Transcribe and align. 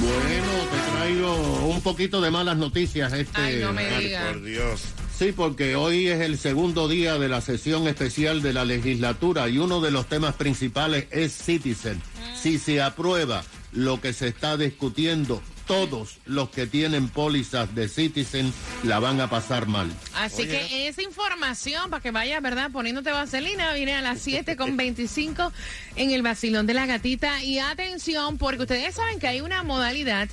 Bueno, 0.00 0.52
te 0.72 0.78
traigo 0.98 1.66
un 1.68 1.80
poquito 1.82 2.20
de 2.20 2.32
malas 2.32 2.56
noticias. 2.56 3.12
Este, 3.12 3.40
Ay, 3.40 3.58
no 3.60 3.72
me 3.72 3.84
Ay, 3.86 4.06
diga. 4.06 4.24
por 4.26 4.42
Dios. 4.42 4.82
Sí, 5.16 5.30
porque 5.30 5.76
hoy 5.76 6.08
es 6.08 6.20
el 6.20 6.38
segundo 6.38 6.88
día 6.88 7.18
de 7.18 7.28
la 7.28 7.40
sesión 7.40 7.86
especial 7.86 8.42
de 8.42 8.52
la 8.52 8.64
legislatura 8.64 9.48
y 9.48 9.58
uno 9.58 9.80
de 9.80 9.92
los 9.92 10.08
temas 10.08 10.34
principales 10.34 11.06
es 11.12 11.32
Citizen. 11.32 12.02
Si 12.34 12.58
se 12.58 12.82
aprueba 12.82 13.44
lo 13.70 14.00
que 14.00 14.12
se 14.12 14.26
está 14.26 14.56
discutiendo, 14.56 15.40
todos 15.68 16.18
los 16.26 16.50
que 16.50 16.66
tienen 16.66 17.08
pólizas 17.08 17.74
de 17.76 17.88
Citizen 17.88 18.52
la 18.82 18.98
van 18.98 19.20
a 19.20 19.30
pasar 19.30 19.66
mal. 19.66 19.90
Así 20.16 20.46
que 20.46 20.88
esa 20.88 21.02
información 21.02 21.90
para 21.90 22.02
que 22.02 22.10
vayas, 22.10 22.42
¿verdad? 22.42 22.70
Poniéndote 22.72 23.12
vaselina, 23.12 23.72
viene 23.72 23.94
a 23.94 24.02
las 24.02 24.20
7 24.20 24.56
con 24.56 24.76
25 24.76 25.52
en 25.94 26.10
el 26.10 26.22
vacilón 26.22 26.66
de 26.66 26.74
la 26.74 26.86
gatita. 26.86 27.42
Y 27.42 27.60
atención, 27.60 28.36
porque 28.36 28.62
ustedes 28.62 28.96
saben 28.96 29.20
que 29.20 29.28
hay 29.28 29.40
una 29.40 29.62
modalidad 29.62 30.28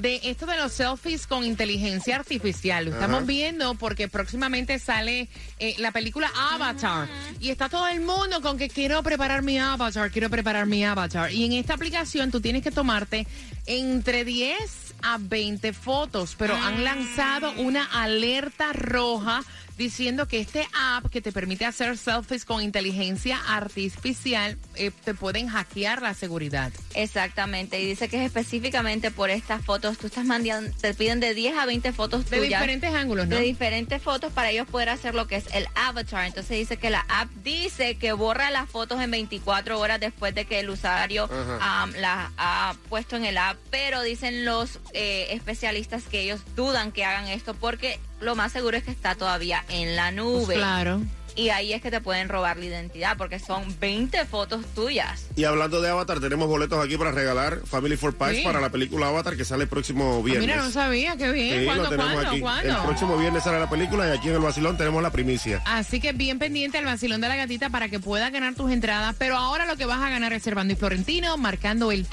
de 0.00 0.20
esto 0.24 0.46
de 0.46 0.56
los 0.56 0.72
selfies 0.72 1.26
con 1.26 1.44
inteligencia 1.44 2.16
artificial. 2.16 2.86
Lo 2.86 2.92
estamos 2.92 3.26
viendo 3.26 3.74
porque 3.74 4.08
próximamente 4.08 4.78
sale 4.78 5.28
eh, 5.58 5.74
la 5.78 5.92
película 5.92 6.30
Avatar. 6.52 7.08
Y 7.40 7.50
está 7.50 7.68
todo 7.68 7.86
el 7.88 8.00
mundo 8.00 8.40
con 8.42 8.58
que 8.58 8.68
quiero 8.68 9.02
preparar 9.02 9.42
mi 9.42 9.58
avatar, 9.58 10.10
quiero 10.10 10.30
preparar 10.30 10.66
mi 10.66 10.84
avatar. 10.84 11.32
Y 11.32 11.44
en 11.44 11.52
esta 11.52 11.74
aplicación 11.74 12.30
tú 12.30 12.40
tienes 12.40 12.62
que 12.62 12.70
tomarte 12.70 13.26
entre 13.66 14.24
10 14.24 14.94
a 15.02 15.18
20 15.18 15.72
fotos, 15.72 16.34
pero 16.38 16.54
han 16.54 16.84
lanzado 16.84 17.52
una 17.52 17.84
alerta 17.84 18.72
roja 18.72 19.42
diciendo 19.80 20.28
que 20.28 20.40
este 20.40 20.68
app 20.78 21.06
que 21.10 21.22
te 21.22 21.32
permite 21.32 21.64
hacer 21.64 21.96
selfies 21.96 22.44
con 22.44 22.62
inteligencia 22.62 23.40
artificial 23.48 24.58
eh, 24.74 24.90
te 24.90 25.14
pueden 25.14 25.48
hackear 25.48 26.02
la 26.02 26.12
seguridad. 26.12 26.70
Exactamente, 26.94 27.80
y 27.80 27.86
dice 27.86 28.10
que 28.10 28.18
es 28.18 28.26
específicamente 28.26 29.10
por 29.10 29.30
estas 29.30 29.64
fotos, 29.64 29.96
tú 29.96 30.08
estás 30.08 30.26
mandando, 30.26 30.70
te 30.82 30.92
piden 30.92 31.18
de 31.18 31.32
10 31.32 31.56
a 31.56 31.64
20 31.64 31.92
fotos 31.94 32.28
De 32.28 32.36
tuyas. 32.36 32.60
diferentes 32.60 32.92
ángulos, 32.94 33.26
¿no? 33.26 33.36
De 33.36 33.42
diferentes 33.42 34.02
fotos 34.02 34.30
para 34.34 34.50
ellos 34.50 34.68
poder 34.68 34.90
hacer 34.90 35.14
lo 35.14 35.26
que 35.26 35.36
es 35.36 35.46
el 35.54 35.66
avatar. 35.74 36.26
Entonces 36.26 36.58
dice 36.58 36.76
que 36.76 36.90
la 36.90 37.06
app 37.08 37.30
dice 37.42 37.94
que 37.94 38.12
borra 38.12 38.50
las 38.50 38.68
fotos 38.68 39.00
en 39.00 39.10
24 39.10 39.80
horas 39.80 39.98
después 39.98 40.34
de 40.34 40.44
que 40.44 40.60
el 40.60 40.68
usuario 40.68 41.24
um, 41.24 41.90
las 41.98 42.30
ha 42.36 42.74
puesto 42.90 43.16
en 43.16 43.24
el 43.24 43.38
app. 43.38 43.56
Pero 43.70 44.02
dicen 44.02 44.44
los 44.44 44.78
eh, 44.92 45.28
especialistas 45.30 46.02
que 46.02 46.20
ellos 46.20 46.42
dudan 46.54 46.92
que 46.92 47.06
hagan 47.06 47.28
esto 47.28 47.54
porque 47.54 47.98
lo 48.20 48.36
más 48.36 48.52
seguro 48.52 48.76
es 48.76 48.84
que 48.84 48.90
está 48.90 49.14
todavía 49.14 49.64
en 49.68 49.96
la 49.96 50.10
nube. 50.12 50.44
Pues 50.46 50.58
claro. 50.58 51.00
Y 51.36 51.50
ahí 51.50 51.72
es 51.72 51.80
que 51.80 51.92
te 51.92 52.00
pueden 52.00 52.28
robar 52.28 52.56
la 52.56 52.64
identidad 52.64 53.16
porque 53.16 53.38
son 53.38 53.62
20 53.78 54.26
fotos 54.26 54.66
tuyas. 54.74 55.26
Y 55.36 55.44
hablando 55.44 55.80
de 55.80 55.88
Avatar, 55.88 56.18
tenemos 56.18 56.48
boletos 56.48 56.84
aquí 56.84 56.96
para 56.98 57.12
regalar 57.12 57.60
Family 57.66 57.96
for 57.96 58.14
Pies 58.16 58.38
Sí. 58.38 58.42
para 58.42 58.60
la 58.60 58.68
película 58.70 59.06
Avatar 59.06 59.36
que 59.36 59.44
sale 59.44 59.62
el 59.62 59.68
próximo 59.68 60.18
Ah, 60.18 60.24
viernes. 60.24 60.48
Mira, 60.48 60.60
no 60.60 60.70
sabía, 60.72 61.16
qué 61.16 61.30
bien. 61.30 61.60
Sí, 61.60 61.64
¿Cuándo, 61.66 61.96
cuándo, 61.96 62.28
aquí. 62.28 62.40
cuándo? 62.40 62.76
El 62.76 62.82
próximo 62.84 63.16
viernes 63.16 63.44
sale 63.44 63.60
la 63.60 63.70
película 63.70 64.08
y 64.08 64.18
aquí 64.18 64.28
en 64.28 64.34
el 64.34 64.40
Vacilón 64.40 64.76
tenemos 64.76 65.00
la 65.04 65.10
primicia. 65.12 65.62
Así 65.66 66.00
que 66.00 66.12
bien 66.12 66.40
pendiente 66.40 66.78
al 66.78 66.84
vacilón 66.84 67.20
de 67.20 67.28
la 67.28 67.36
gatita 67.36 67.70
para 67.70 67.88
que 67.88 68.00
puedas 68.00 68.32
ganar 68.32 68.54
tus 68.56 68.72
entradas. 68.72 69.14
Pero 69.16 69.36
ahora 69.36 69.66
lo 69.66 69.76
que 69.76 69.86
vas 69.86 70.00
a 70.02 70.10
ganar 70.10 70.32
es 70.32 70.42
Servando 70.42 70.72
y 70.74 70.76
Florentino, 70.76 71.36
marcando 71.36 71.92
el 71.92 72.06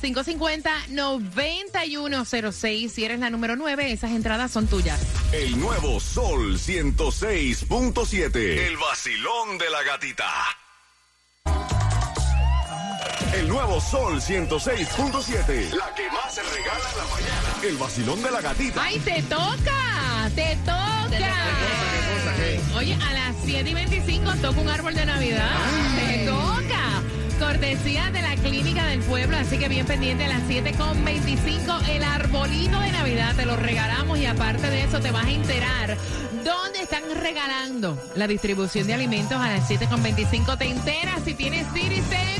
305-550-9106. 0.00 2.88
Si 2.88 3.04
eres 3.04 3.20
la 3.20 3.28
número 3.30 3.54
9, 3.56 3.92
esas 3.92 4.10
entradas 4.12 4.50
son 4.50 4.66
tuyas. 4.66 4.98
El 5.32 5.58
nuevo 5.60 6.00
Sol 6.00 6.58
106.7. 6.58 8.36
El 8.36 8.76
vacilón 8.76 9.58
de 9.58 9.70
la 9.70 9.82
gatita. 9.82 10.26
El 13.34 13.48
nuevo 13.48 13.80
Sol 13.80 14.20
106.7. 14.20 15.70
La 15.72 15.92
que 15.94 16.10
más 16.10 16.34
se 16.34 16.42
regala 16.42 16.90
en 16.90 16.96
la 16.96 17.04
mañana. 17.04 17.54
El 17.62 17.76
vacilón 17.76 18.20
de 18.22 18.30
la 18.30 18.40
gatita. 18.40 18.82
¡Ay, 18.82 18.98
te 19.00 19.20
toca! 19.22 20.30
¡Te 20.34 20.56
toca! 20.64 20.88
Oye, 22.76 22.94
a 22.94 23.12
las 23.12 23.36
7 23.44 23.68
y 23.70 23.74
25 23.74 24.34
toca 24.36 24.60
un 24.60 24.68
árbol 24.68 24.94
de 24.94 25.04
Navidad. 25.04 25.50
¡Te 25.96 26.26
toca! 26.26 26.87
Cortesía 27.38 28.10
de 28.10 28.20
la 28.20 28.34
Clínica 28.36 28.86
del 28.86 29.00
Pueblo, 29.00 29.36
así 29.36 29.58
que 29.58 29.68
bien 29.68 29.86
pendiente 29.86 30.24
a 30.24 30.28
las 30.28 30.42
7 30.48 30.72
con 30.72 31.04
25 31.04 31.78
el 31.88 32.02
arbolito 32.02 32.80
de 32.80 32.90
Navidad 32.90 33.34
te 33.36 33.46
lo 33.46 33.56
regalamos 33.56 34.18
y 34.18 34.26
aparte 34.26 34.68
de 34.68 34.84
eso 34.84 35.00
te 35.00 35.10
vas 35.12 35.24
a 35.24 35.30
enterar 35.30 35.96
dónde 36.44 36.82
están 36.82 37.02
regalando 37.14 37.96
la 38.16 38.26
distribución 38.26 38.86
de 38.86 38.94
alimentos 38.94 39.40
a 39.40 39.48
las 39.48 39.66
7 39.68 39.86
con 39.86 40.02
25 40.02 40.56
te 40.56 40.66
enteras 40.66 41.22
si 41.24 41.34
tienes 41.34 41.66
Citizen 41.72 42.38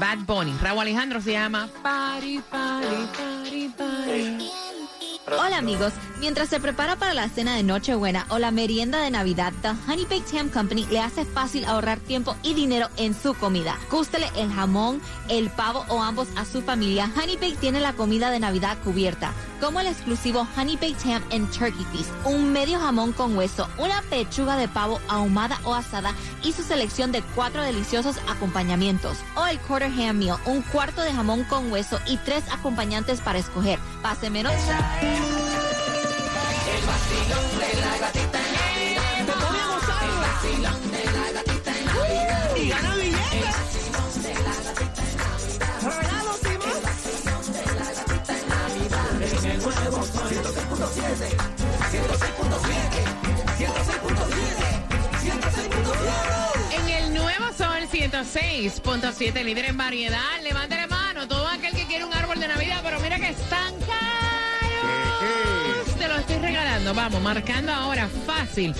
Bad 0.00 0.18
Bunny. 0.26 0.52
Raúl 0.60 0.80
Alejandro 0.80 1.20
se 1.20 1.30
llama 1.32 1.68
Party, 1.82 2.40
Party, 2.50 3.06
Party, 3.16 3.68
Party. 3.76 4.65
Hola 5.28 5.58
amigos, 5.58 5.92
mientras 6.20 6.48
se 6.48 6.60
prepara 6.60 6.96
para 6.96 7.14
la 7.14 7.28
cena 7.28 7.56
de 7.56 7.62
Nochebuena 7.62 8.26
o 8.30 8.38
la 8.38 8.50
merienda 8.50 9.00
de 9.00 9.10
Navidad, 9.10 9.52
The 9.62 9.70
Honey 9.86 10.04
Baked 10.04 10.38
Ham 10.38 10.48
Company 10.48 10.86
le 10.90 11.00
hace 11.00 11.24
fácil 11.24 11.64
ahorrar 11.64 11.98
tiempo 12.00 12.36
y 12.42 12.54
dinero 12.54 12.88
en 12.96 13.14
su 13.14 13.34
comida. 13.34 13.78
Gústele 13.90 14.30
el 14.36 14.52
jamón, 14.52 15.00
el 15.28 15.50
pavo 15.50 15.84
o 15.88 16.02
ambos 16.02 16.28
a 16.36 16.44
su 16.44 16.62
familia. 16.62 17.10
Honey 17.16 17.36
Baked 17.36 17.58
tiene 17.58 17.80
la 17.80 17.92
comida 17.92 18.30
de 18.30 18.40
Navidad 18.40 18.78
cubierta, 18.82 19.32
como 19.60 19.80
el 19.80 19.86
exclusivo 19.86 20.46
Honey 20.56 20.76
Baked 20.76 21.10
Ham 21.10 21.22
and 21.32 21.50
Turkey 21.50 21.84
Feast, 21.92 22.10
un 22.24 22.52
medio 22.52 22.78
jamón 22.78 23.12
con 23.12 23.36
hueso, 23.36 23.68
una 23.78 24.02
pechuga 24.02 24.56
de 24.56 24.68
pavo 24.68 25.00
ahumada 25.08 25.58
o 25.64 25.74
asada 25.74 26.14
y 26.42 26.52
su 26.52 26.62
selección 26.62 27.12
de 27.12 27.22
cuatro 27.34 27.62
deliciosos 27.62 28.16
acompañamientos. 28.28 29.18
O 29.36 29.46
el 29.46 29.58
Quarter 29.60 29.90
Ham 29.90 30.18
Meal, 30.18 30.38
un 30.46 30.62
cuarto 30.62 31.02
de 31.02 31.12
jamón 31.12 31.44
con 31.44 31.70
hueso 31.70 31.98
y 32.06 32.16
tres 32.18 32.44
acompañantes 32.52 33.20
para 33.20 33.38
escoger. 33.38 33.78
Pase 34.02 34.30
menos. 34.30 34.54
El 37.26 37.32
vacilón 37.32 37.58
de 37.58 37.70
la 37.80 37.98
gatita 37.98 38.38
en 38.38 38.50
Navidad. 38.54 39.26
Te 39.26 39.32
pone 39.32 39.58
a 39.58 39.66
gozar. 39.66 40.02
El 40.04 40.16
vacilón 40.26 40.80
de 40.92 41.02
la 41.16 41.26
gatita 41.32 41.70
en 41.76 41.84
Navidad. 41.86 42.56
Y 42.56 42.58
gana 42.68 42.90
El 42.94 43.00
billetes. 43.00 43.44
vacilón 43.56 44.10
de 44.22 44.32
la 44.46 44.54
gatita 44.66 45.02
en 45.02 45.16
Navidad. 45.16 45.74
Regalos 45.82 46.40
y 46.42 46.46
El 46.46 46.58
más. 46.58 46.82
vacilón 46.86 47.44
de 47.52 47.62
la 47.66 47.88
gatita 47.98 48.32
en 48.38 48.44
Navidad. 48.48 49.10
En 49.16 49.44
el 49.50 49.58
nuevo 49.62 49.98
Sol 50.06 50.28
106.7. 50.30 51.34
106.7. 51.90 53.02
106.7. 53.58 54.86
106.7. 55.22 56.78
En 56.78 56.86
el 56.88 57.04
nuevo 57.14 57.46
Sol 57.56 57.82
106.7, 57.90 59.42
líder 59.44 59.64
en 59.66 59.76
variedad. 59.76 60.40
Levántale 60.42 60.86
mano 60.86 61.26
todo 61.26 61.48
aquel 61.48 61.74
que 61.74 61.86
quiere 61.86 62.04
un 62.04 62.14
árbol 62.14 62.38
de 62.38 62.46
Navidad, 62.48 62.80
pero 62.84 63.00
mira 63.00 63.18
que 63.18 63.30
están 63.30 63.74
caros. 63.80 63.96
Te 65.98 66.08
lo 66.08 66.16
estoy 66.16 66.36
regalando. 66.76 66.94
Vamos, 66.94 67.20
marcando 67.22 67.72
ahora 67.72 68.08
fácil. 68.26 68.74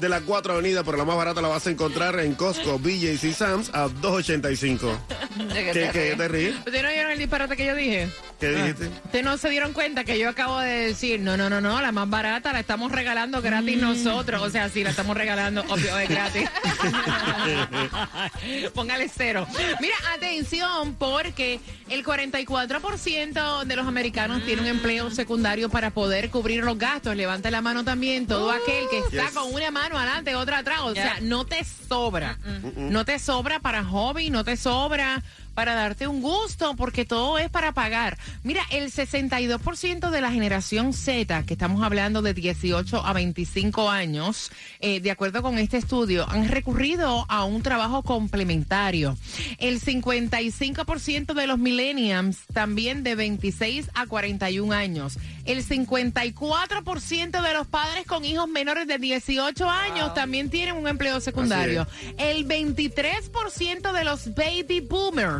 de 0.00 0.08
la 0.08 0.20
4 0.20 0.54
Avenida, 0.54 0.82
pero 0.84 0.96
la 0.96 1.04
más 1.04 1.16
barata 1.16 1.40
la 1.42 1.48
vas 1.48 1.66
a 1.66 1.70
encontrar 1.70 2.18
en 2.20 2.34
Costco, 2.34 2.78
BJ's 2.78 3.24
y 3.24 3.32
Sam's 3.32 3.70
a 3.74 3.88
285. 3.88 4.98
¿Qué, 5.72 5.90
qué 5.92 6.14
te 6.16 6.28
ríes? 6.28 6.56
¿Ustedes 6.58 6.82
no 6.82 6.88
vieron 6.88 7.12
el 7.12 7.18
disparate 7.18 7.56
que 7.56 7.66
yo 7.66 7.74
dije? 7.74 8.08
¿Qué 8.38 8.48
dijiste? 8.50 8.88
Ustedes 9.04 9.24
no 9.24 9.36
se 9.36 9.50
dieron 9.50 9.72
cuenta 9.72 10.04
que 10.04 10.18
yo 10.18 10.28
acabo 10.30 10.58
de 10.60 10.86
decir, 10.88 11.20
no, 11.20 11.36
no, 11.36 11.50
no, 11.50 11.60
no, 11.60 11.80
la 11.82 11.92
más 11.92 12.08
barata 12.08 12.52
la 12.52 12.60
estamos 12.60 12.90
regalando 12.92 13.42
gratis 13.42 13.76
Mm. 13.76 13.80
nosotros. 13.80 14.42
O 14.42 14.50
sea, 14.50 14.68
sí, 14.70 14.82
la 14.82 14.90
estamos 14.90 15.16
regalando, 15.16 15.62
obvio, 15.68 15.98
es 15.98 16.08
gratis. 16.08 16.48
Póngale 18.74 19.10
cero. 19.14 19.46
Mira, 19.80 19.94
atención, 20.14 20.94
porque 20.94 21.60
el 21.88 22.04
44% 22.04 23.64
de 23.64 23.76
los 23.76 23.86
americanos 23.86 24.42
tiene 24.44 24.62
un 24.62 24.68
empleo 24.68 25.10
secundario 25.10 25.68
para 25.68 25.90
poder 25.90 26.30
cubrir 26.30 26.64
los 26.64 26.78
gastos. 26.78 27.16
Levanta 27.16 27.50
la 27.50 27.60
mano 27.60 27.84
también 27.84 28.26
todo 28.26 28.50
aquel 28.50 28.84
que 28.90 28.98
está 28.98 29.26
Yes. 29.26 29.34
con 29.34 29.52
una 29.52 29.70
mano 29.70 29.89
mano 29.94 30.08
adelante, 30.08 30.34
otra 30.34 30.58
atrás. 30.58 30.80
O 30.82 30.94
sea, 30.94 31.18
no 31.20 31.44
te 31.44 31.64
sobra. 31.64 32.38
No 32.76 33.04
te 33.04 33.18
sobra 33.18 33.60
para 33.60 33.84
hobby, 33.84 34.30
no 34.30 34.44
te 34.44 34.56
sobra 34.56 35.22
para 35.54 35.74
darte 35.74 36.06
un 36.06 36.22
gusto, 36.22 36.74
porque 36.76 37.04
todo 37.04 37.38
es 37.38 37.50
para 37.50 37.72
pagar. 37.72 38.18
Mira, 38.42 38.62
el 38.70 38.90
62% 38.90 40.10
de 40.10 40.20
la 40.20 40.30
generación 40.30 40.92
Z, 40.92 41.44
que 41.44 41.54
estamos 41.54 41.82
hablando 41.82 42.22
de 42.22 42.34
18 42.34 43.04
a 43.04 43.12
25 43.12 43.90
años, 43.90 44.50
eh, 44.80 45.00
de 45.00 45.10
acuerdo 45.10 45.42
con 45.42 45.58
este 45.58 45.76
estudio, 45.76 46.28
han 46.28 46.48
recurrido 46.48 47.26
a 47.28 47.44
un 47.44 47.62
trabajo 47.62 48.02
complementario. 48.02 49.16
El 49.58 49.80
55% 49.80 51.34
de 51.34 51.46
los 51.46 51.58
millennials, 51.58 52.38
también 52.52 53.02
de 53.02 53.14
26 53.14 53.90
a 53.94 54.06
41 54.06 54.72
años. 54.72 55.18
El 55.44 55.66
54% 55.66 57.42
de 57.42 57.54
los 57.54 57.66
padres 57.66 58.06
con 58.06 58.24
hijos 58.24 58.48
menores 58.48 58.86
de 58.86 58.98
18 58.98 59.68
años 59.68 60.14
también 60.14 60.50
tienen 60.50 60.76
un 60.76 60.86
empleo 60.86 61.20
secundario. 61.20 61.86
El 62.18 62.46
23% 62.46 63.92
de 63.92 64.04
los 64.04 64.34
baby 64.34 64.80
boomers 64.80 65.39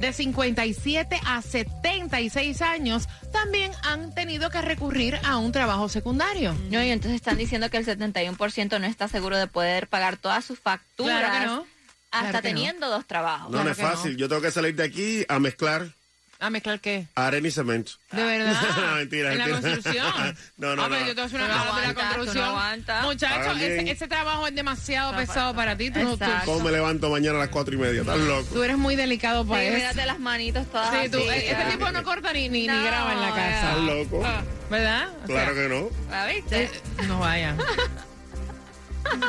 de 0.00 0.12
57 0.12 1.20
a 1.26 1.42
76 1.42 2.62
años 2.62 3.08
también 3.32 3.72
han 3.82 4.14
tenido 4.14 4.50
que 4.50 4.60
recurrir 4.62 5.18
a 5.24 5.36
un 5.38 5.52
trabajo 5.52 5.88
secundario. 5.88 6.54
No, 6.70 6.82
y 6.82 6.90
entonces 6.90 7.16
están 7.16 7.36
diciendo 7.38 7.70
que 7.70 7.76
el 7.78 7.86
71% 7.86 8.80
no 8.80 8.86
está 8.86 9.08
seguro 9.08 9.36
de 9.36 9.46
poder 9.46 9.86
pagar 9.88 10.16
todas 10.16 10.44
sus 10.44 10.58
facturas. 10.58 11.18
Claro 11.20 11.38
que 11.40 11.46
no. 11.46 11.66
Hasta 12.10 12.30
Claro 12.30 12.42
que 12.42 12.48
no. 12.48 12.54
teniendo 12.56 12.88
dos 12.90 13.06
trabajos. 13.06 13.50
No, 13.50 13.62
no 13.62 13.70
es 13.70 13.78
no. 13.78 13.88
fácil. 13.88 14.16
Yo 14.16 14.28
tengo 14.28 14.42
que 14.42 14.50
salir 14.50 14.74
de 14.74 14.84
aquí 14.84 15.24
a 15.28 15.38
mezclar 15.38 15.94
¿A 16.42 16.48
mezclar 16.50 16.80
qué? 16.80 17.06
arena 17.14 17.48
y 17.48 17.50
cemento. 17.50 17.92
De 18.10 18.22
verdad. 18.24 18.56
Mentira, 18.96 19.32
En 19.32 19.38
la 19.38 19.46
mentira. 19.46 19.72
construcción. 19.74 20.36
No, 20.56 20.74
no, 20.76 20.82
Ah, 20.84 20.86
pero 20.88 21.00
no. 21.02 21.06
yo 21.06 21.14
te 21.14 21.20
voy 21.20 21.22
a 21.22 21.26
hacer 21.26 21.40
una 21.40 21.48
no 21.48 21.76
de 21.76 21.82
la 21.82 21.88
no 21.88 21.94
construcción. 21.94 22.44
aguantas. 22.44 23.04
Muchacho, 23.04 23.34
Pagan 23.36 23.58
bien. 23.58 23.72
ese, 23.80 23.90
ese 23.90 24.08
trabajo 24.08 24.46
es 24.46 24.54
demasiado 24.54 25.14
pesado 25.16 25.54
para 25.54 25.76
ti. 25.76 25.90
Tú, 25.90 26.00
no- 26.00 26.16
tú-. 26.16 26.24
¿Cómo 26.46 26.60
me 26.64 26.72
levanto 26.72 27.10
mañana 27.10 27.36
a 27.36 27.40
las 27.40 27.48
cuatro 27.50 27.74
y 27.74 27.78
media? 27.78 28.00
¿Estás 28.00 28.18
loco? 28.18 28.48
tú 28.54 28.62
eres 28.62 28.76
muy 28.78 28.96
delicado 28.96 29.42
Sí, 29.44 29.48
para 29.50 29.62
eso. 29.64 29.76
mírate 29.76 30.06
las 30.06 30.18
manitos 30.18 30.66
todas 30.70 30.90
Sí, 31.04 31.10
tú, 31.10 31.18
así, 31.18 31.28
este 31.28 31.50
ya. 31.50 31.68
tipo 31.70 31.90
no 31.90 32.02
corta 32.02 32.32
ni, 32.32 32.48
ni, 32.48 32.60
ni 32.62 32.66
No, 32.68 32.84
graba 32.84 33.12
en 33.12 33.20
la 33.20 33.28
casa. 33.30 33.70
¿Estás 33.70 33.78
loco? 33.78 34.22
¿Verdad? 34.70 35.08
O 35.22 35.26
Claro 35.26 35.54
sea, 35.54 35.62
que 35.62 35.68
no. 35.68 35.90
¿La 36.10 36.26
viste? 36.26 36.62
eh, 36.64 36.70
no 37.06 37.18
vaya. 37.20 37.54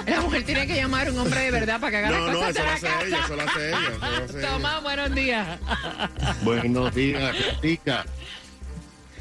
La 0.07 0.21
mujer 0.21 0.43
tiene 0.45 0.67
que 0.67 0.75
llamar 0.75 1.07
a 1.07 1.11
un 1.11 1.19
hombre 1.19 1.39
de 1.41 1.51
verdad 1.51 1.79
para 1.79 1.91
que 1.91 1.97
haga 1.97 2.09
No, 2.11 2.25
las 2.25 2.33
no, 2.33 2.39
cosas 2.39 2.49
eso 2.55 2.59
de 2.61 2.65
la 2.67 2.79
casa. 2.79 3.05
ella, 3.05 3.19
eso 3.23 3.35
lo 3.35 3.41
hace 3.43 3.67
ella. 3.69 3.79
Eso 3.91 3.99
lo 3.99 4.23
hace 4.25 4.37
ella. 4.39 4.49
Toma, 4.51 4.79
buenos 4.79 5.15
días. 5.15 5.59
Buenos 6.43 6.95
días, 6.95 7.35
Gatica. 7.45 8.05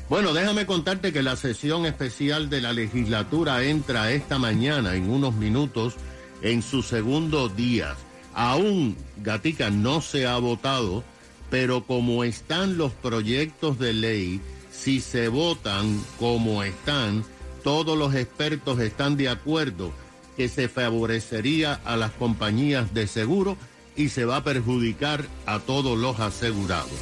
Bueno, 0.08 0.32
déjame 0.32 0.66
contarte 0.66 1.12
que 1.12 1.22
la 1.22 1.36
sesión 1.36 1.86
especial 1.86 2.50
de 2.50 2.60
la 2.60 2.72
legislatura 2.72 3.62
entra 3.62 4.10
esta 4.10 4.38
mañana 4.38 4.94
en 4.96 5.08
unos 5.08 5.34
minutos 5.34 5.94
en 6.42 6.62
su 6.62 6.82
segundo 6.82 7.48
día. 7.48 7.94
Aún, 8.34 8.96
Gatica, 9.18 9.70
no 9.70 10.00
se 10.00 10.26
ha 10.26 10.36
votado, 10.38 11.04
pero 11.48 11.84
como 11.84 12.24
están 12.24 12.76
los 12.76 12.92
proyectos 12.92 13.78
de 13.78 13.92
ley, 13.92 14.40
si 14.72 15.00
se 15.00 15.28
votan 15.28 16.02
como 16.18 16.62
están, 16.64 17.24
todos 17.62 17.96
los 17.96 18.14
expertos 18.14 18.80
están 18.80 19.16
de 19.16 19.28
acuerdo 19.28 19.92
que 20.40 20.48
se 20.48 20.70
favorecería 20.70 21.82
a 21.84 21.98
las 21.98 22.12
compañías 22.12 22.94
de 22.94 23.06
seguro 23.06 23.58
y 23.94 24.08
se 24.08 24.24
va 24.24 24.36
a 24.36 24.42
perjudicar 24.42 25.26
a 25.44 25.58
todos 25.58 25.98
los 25.98 26.18
asegurados. 26.18 26.98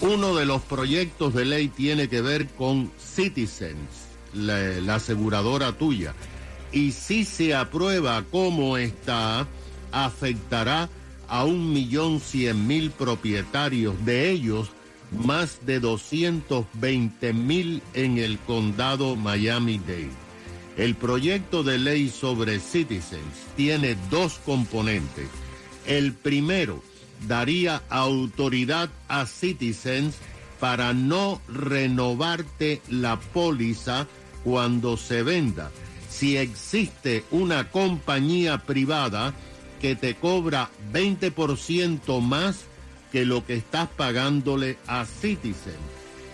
Uno 0.00 0.34
de 0.34 0.44
los 0.44 0.60
proyectos 0.62 1.32
de 1.32 1.44
ley 1.44 1.68
tiene 1.68 2.08
que 2.08 2.20
ver 2.20 2.48
con 2.48 2.90
Citizens, 2.98 4.08
la, 4.34 4.96
aseguradora 4.96 5.78
tuya. 5.78 6.14
Y 6.72 6.90
si 6.90 7.24
se 7.24 7.54
aprueba 7.54 8.24
como 8.28 8.76
está, 8.76 9.46
afectará 9.92 10.88
a 11.28 11.44
un 11.44 11.72
millón 11.72 12.18
cien 12.18 12.66
mil 12.66 12.90
propietarios, 12.90 14.04
de 14.04 14.32
ellos 14.32 14.72
más 15.12 15.64
de 15.64 15.78
220 15.78 17.32
mil 17.34 17.84
en 17.94 18.18
el 18.18 18.40
condado 18.40 19.14
Miami-Dade. 19.14 20.29
El 20.76 20.94
proyecto 20.94 21.62
de 21.62 21.78
ley 21.78 22.08
sobre 22.08 22.60
Citizens 22.60 23.46
tiene 23.56 23.96
dos 24.10 24.40
componentes. 24.44 25.28
El 25.86 26.12
primero 26.12 26.82
daría 27.26 27.82
autoridad 27.88 28.90
a 29.08 29.26
Citizens 29.26 30.14
para 30.58 30.92
no 30.92 31.40
renovarte 31.48 32.80
la 32.88 33.18
póliza 33.18 34.06
cuando 34.44 34.96
se 34.96 35.22
venda. 35.22 35.70
Si 36.08 36.36
existe 36.36 37.24
una 37.30 37.70
compañía 37.70 38.58
privada 38.58 39.34
que 39.80 39.96
te 39.96 40.14
cobra 40.14 40.70
20% 40.92 42.20
más 42.20 42.64
que 43.10 43.24
lo 43.24 43.44
que 43.44 43.54
estás 43.54 43.88
pagándole 43.88 44.78
a 44.86 45.04
Citizens. 45.04 45.76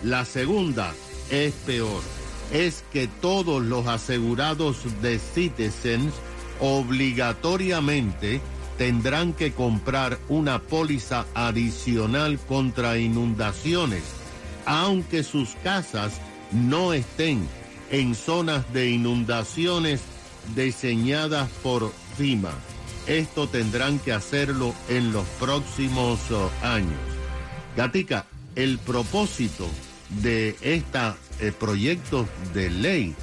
La 0.03 0.25
segunda 0.25 0.93
es 1.31 1.55
peor. 1.55 2.26
Es 2.53 2.85
que 2.93 3.09
todos 3.09 3.63
los 3.63 3.87
asegurados 3.87 4.79
de 5.03 5.19
Citizens 5.19 6.13
obligatoriamente 6.61 8.41
tendrán 8.79 9.33
que 9.33 9.53
comprar 9.53 10.19
una 10.29 10.61
póliza 10.61 11.27
adicional 11.35 12.39
contra 12.39 12.99
inundaciones, 12.99 14.03
aunque 14.65 15.23
sus 15.23 15.51
casas 15.63 16.21
no 16.53 16.93
estén 16.93 17.47
en 17.91 18.15
zonas 18.15 18.73
de 18.73 18.91
inundaciones 18.91 20.01
diseñadas 20.55 21.49
por 21.63 21.93
FIMA. 22.17 22.53
Esto 23.07 23.49
tendrán 23.49 23.99
que 23.99 24.13
hacerlo 24.13 24.75
en 24.89 25.13
los 25.13 25.27
próximos 25.41 26.19
oh, 26.33 26.51
años. 26.63 26.99
Gatica, 27.77 28.27
el 28.57 28.79
propósito 28.79 29.67
de 30.23 30.57
estos 31.41 31.55
proyectos 31.55 32.27
de 32.55 32.71
ley 32.71 33.15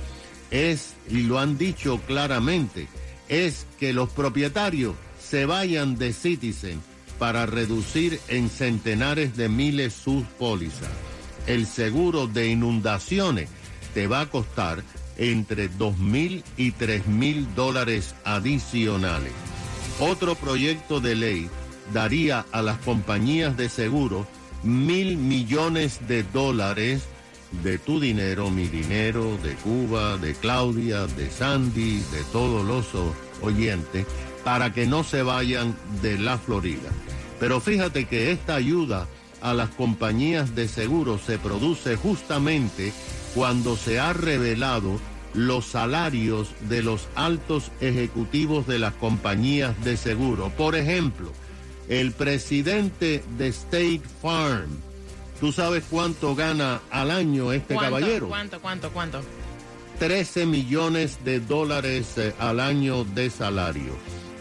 es, 0.51 0.93
y 1.09 1.23
lo 1.23 1.39
han 1.39 1.57
dicho 1.57 1.99
claramente, 2.05 2.87
es 3.29 3.65
que 3.79 3.93
los 3.93 4.09
propietarios 4.09 4.95
se 5.19 5.45
vayan 5.45 5.97
de 5.97 6.13
Citizen 6.13 6.81
para 7.19 7.45
reducir 7.45 8.19
en 8.27 8.49
centenares 8.49 9.35
de 9.37 9.49
miles 9.49 9.93
sus 9.93 10.23
pólizas. 10.39 10.89
El 11.47 11.65
seguro 11.65 12.27
de 12.27 12.49
inundaciones 12.49 13.49
te 13.93 14.07
va 14.07 14.21
a 14.21 14.29
costar 14.29 14.83
entre 15.17 15.67
dos 15.67 15.97
mil 15.97 16.43
y 16.57 16.71
tres 16.71 17.07
mil 17.07 17.47
dólares 17.55 18.15
adicionales. 18.25 19.31
Otro 19.99 20.35
proyecto 20.35 20.99
de 20.99 21.15
ley 21.15 21.49
daría 21.93 22.45
a 22.51 22.61
las 22.61 22.77
compañías 22.79 23.55
de 23.57 23.69
seguro 23.69 24.27
mil 24.63 25.17
millones 25.17 25.99
de 26.07 26.23
dólares 26.23 27.03
de 27.61 27.77
tu 27.77 27.99
dinero, 27.99 28.49
mi 28.49 28.67
dinero, 28.67 29.37
de 29.43 29.53
Cuba, 29.55 30.17
de 30.17 30.33
Claudia, 30.33 31.05
de 31.07 31.29
Sandy, 31.29 31.99
de 31.99 32.23
todos 32.31 32.65
los 32.65 32.87
oyentes, 33.41 34.05
para 34.43 34.73
que 34.73 34.87
no 34.87 35.03
se 35.03 35.21
vayan 35.23 35.75
de 36.01 36.17
la 36.17 36.37
Florida. 36.37 36.89
Pero 37.39 37.59
fíjate 37.59 38.05
que 38.05 38.31
esta 38.31 38.55
ayuda 38.55 39.07
a 39.41 39.53
las 39.53 39.69
compañías 39.69 40.55
de 40.55 40.67
seguro 40.67 41.19
se 41.19 41.37
produce 41.37 41.95
justamente 41.95 42.93
cuando 43.35 43.75
se 43.75 43.99
ha 43.99 44.13
revelado 44.13 44.99
los 45.33 45.65
salarios 45.65 46.49
de 46.69 46.83
los 46.83 47.07
altos 47.15 47.71
ejecutivos 47.81 48.67
de 48.67 48.79
las 48.79 48.93
compañías 48.93 49.81
de 49.83 49.97
seguro. 49.97 50.51
Por 50.55 50.75
ejemplo, 50.75 51.31
el 51.89 52.11
presidente 52.11 53.23
de 53.37 53.47
State 53.47 54.03
Farm, 54.21 54.69
¿tú 55.43 55.51
sabes 55.51 55.83
cuánto 55.89 56.35
gana 56.35 56.79
al 56.89 57.11
año 57.11 57.51
este 57.51 57.73
¿Cuánto, 57.73 57.95
caballero? 57.95 58.29
¿Cuánto, 58.29 58.61
cuánto, 58.61 58.93
cuánto? 58.93 59.21
13 59.99 60.45
millones 60.45 61.25
de 61.25 61.41
dólares 61.41 62.17
eh, 62.17 62.33
al 62.39 62.61
año 62.61 63.03
de 63.03 63.29
salario. 63.29 63.91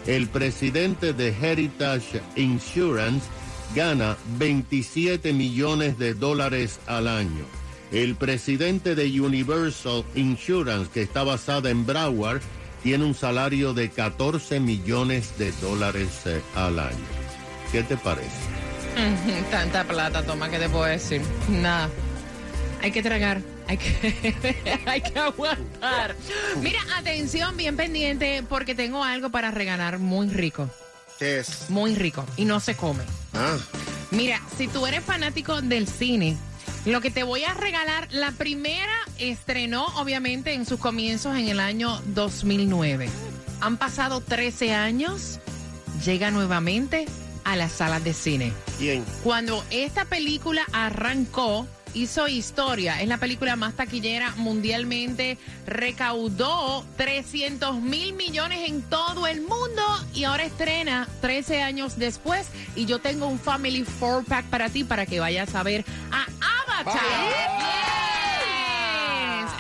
El 0.07 0.29
presidente 0.29 1.13
de 1.13 1.31
Heritage 1.31 2.23
Insurance 2.37 3.27
gana 3.75 4.17
27 4.39 5.33
millones 5.33 5.99
de 5.99 6.15
dólares 6.15 6.79
al 6.87 7.09
año. 7.09 7.47
El 7.91 8.15
presidente 8.15 8.95
de 8.95 9.21
Universal 9.21 10.05
Insurance, 10.15 10.89
que 10.95 11.03
está 11.03 11.25
basada 11.25 11.71
en 11.71 11.85
Broward, 11.85 12.43
tiene 12.85 13.05
un 13.05 13.15
salario 13.15 13.75
de 13.75 13.91
14 13.91 14.61
millones 14.61 15.37
de 15.37 15.51
dólares 15.61 16.27
eh, 16.27 16.41
al 16.55 16.79
año. 16.79 17.09
¿Qué 17.73 17.83
te 17.83 17.97
parece? 17.97 18.62
Tanta 19.51 19.85
plata, 19.85 20.23
toma, 20.23 20.49
¿qué 20.49 20.59
te 20.59 20.69
puedo 20.69 20.85
decir? 20.85 21.23
Nada. 21.49 21.89
Hay 22.83 22.91
que 22.91 23.03
tragar, 23.03 23.41
hay 23.69 23.79
que, 23.79 24.83
hay 24.87 25.01
que 25.01 25.19
aguantar. 25.19 26.17
Mira, 26.61 26.81
atención, 26.97 27.57
bien 27.57 27.77
pendiente, 27.77 28.43
porque 28.49 28.75
tengo 28.75 29.05
algo 29.05 29.31
para 29.31 29.51
regalar 29.51 29.99
muy 29.99 30.29
rico, 30.29 30.69
¿Qué 31.19 31.39
es? 31.41 31.71
muy 31.71 31.95
rico, 31.95 32.27
y 32.37 32.45
no 32.45 32.59
se 32.61 32.75
come. 32.75 33.05
Ah, 33.35 33.57
Mira, 34.11 34.41
si 34.59 34.67
tú 34.69 34.85
eres 34.87 35.03
fanático 35.05 35.63
del 35.63 35.87
cine, 35.87 36.37
lo 36.85 37.01
que 37.01 37.11
te 37.11 37.23
voy 37.23 37.45
a 37.45 37.55
regalar, 37.55 38.09
la 38.11 38.33
primera 38.33 38.93
estrenó 39.19 39.87
obviamente 39.99 40.53
en 40.53 40.67
sus 40.67 40.81
comienzos 40.81 41.37
en 41.37 41.49
el 41.49 41.61
año 41.61 42.01
2009. 42.07 43.09
han 43.61 43.77
pasado 43.79 44.21
13 44.21 44.75
años, 44.75 45.39
llega 46.05 46.31
nuevamente 46.33 47.07
a 47.53 47.57
las 47.57 47.73
salas 47.73 48.03
de 48.03 48.15
cine. 48.15 48.51
¿Quién? 48.79 49.05
Cuando 49.23 49.63
esta 49.71 50.07
película 50.07 50.63
arrancó, 50.73 51.67
hizo 51.93 52.27
historia. 52.27 53.03
Es 53.03 53.09
la 53.09 53.19
película 53.19 53.57
más 53.57 53.75
taquillera 53.75 54.33
mundialmente. 54.37 55.37
Recaudó 55.67 56.83
300 56.97 57.79
mil 57.79 58.15
millones 58.15 58.71
en 58.71 58.81
todo 58.81 59.27
el 59.27 59.43
mundo 59.43 59.83
y 60.15 60.25
ahora 60.25 60.45
estrena 60.45 61.07
13 61.21 61.63
años 61.63 61.99
después. 61.99 62.47
Y 62.75 62.87
yo 62.87 63.01
tengo 63.01 63.27
un 63.27 63.39
Family 63.39 63.85
Four 63.85 64.25
Pack 64.25 64.47
para 64.47 64.71
ti 64.71 64.85
para 64.85 65.05
que 65.05 65.21
vayas 65.21 65.55
a 65.55 65.63
ver 65.63 65.85
a 66.11 66.27
Avatar. 66.73 67.92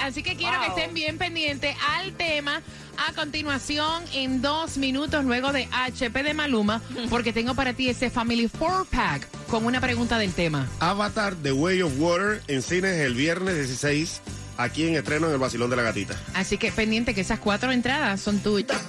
Así 0.02 0.24
que 0.24 0.36
quiero 0.36 0.60
que 0.60 0.66
estén 0.66 0.94
bien 0.94 1.16
pendientes 1.16 1.76
al 1.96 2.12
tema. 2.12 2.60
A 2.98 3.12
continuación, 3.14 4.02
en 4.12 4.42
dos 4.42 4.76
minutos 4.76 5.24
luego 5.24 5.52
de 5.52 5.68
HP 5.72 6.22
de 6.24 6.34
Maluma, 6.34 6.82
porque 7.10 7.32
tengo 7.32 7.54
para 7.54 7.72
ti 7.72 7.88
ese 7.88 8.10
Family 8.10 8.48
Four 8.48 8.86
Pack 8.86 9.28
con 9.46 9.64
una 9.64 9.80
pregunta 9.80 10.18
del 10.18 10.32
tema. 10.32 10.68
Avatar 10.80 11.34
The 11.36 11.52
Way 11.52 11.82
of 11.82 11.92
Water 11.98 12.42
en 12.48 12.62
cines 12.62 12.98
el 12.98 13.14
viernes 13.14 13.56
16, 13.56 14.20
aquí 14.56 14.88
en 14.88 14.96
estreno 14.96 15.28
en 15.28 15.34
el 15.34 15.38
Basilón 15.38 15.70
de 15.70 15.76
la 15.76 15.82
Gatita. 15.82 16.20
Así 16.34 16.58
que 16.58 16.72
pendiente 16.72 17.14
que 17.14 17.20
esas 17.20 17.38
cuatro 17.38 17.70
entradas 17.70 18.20
son 18.20 18.40
tuyas. 18.40 18.80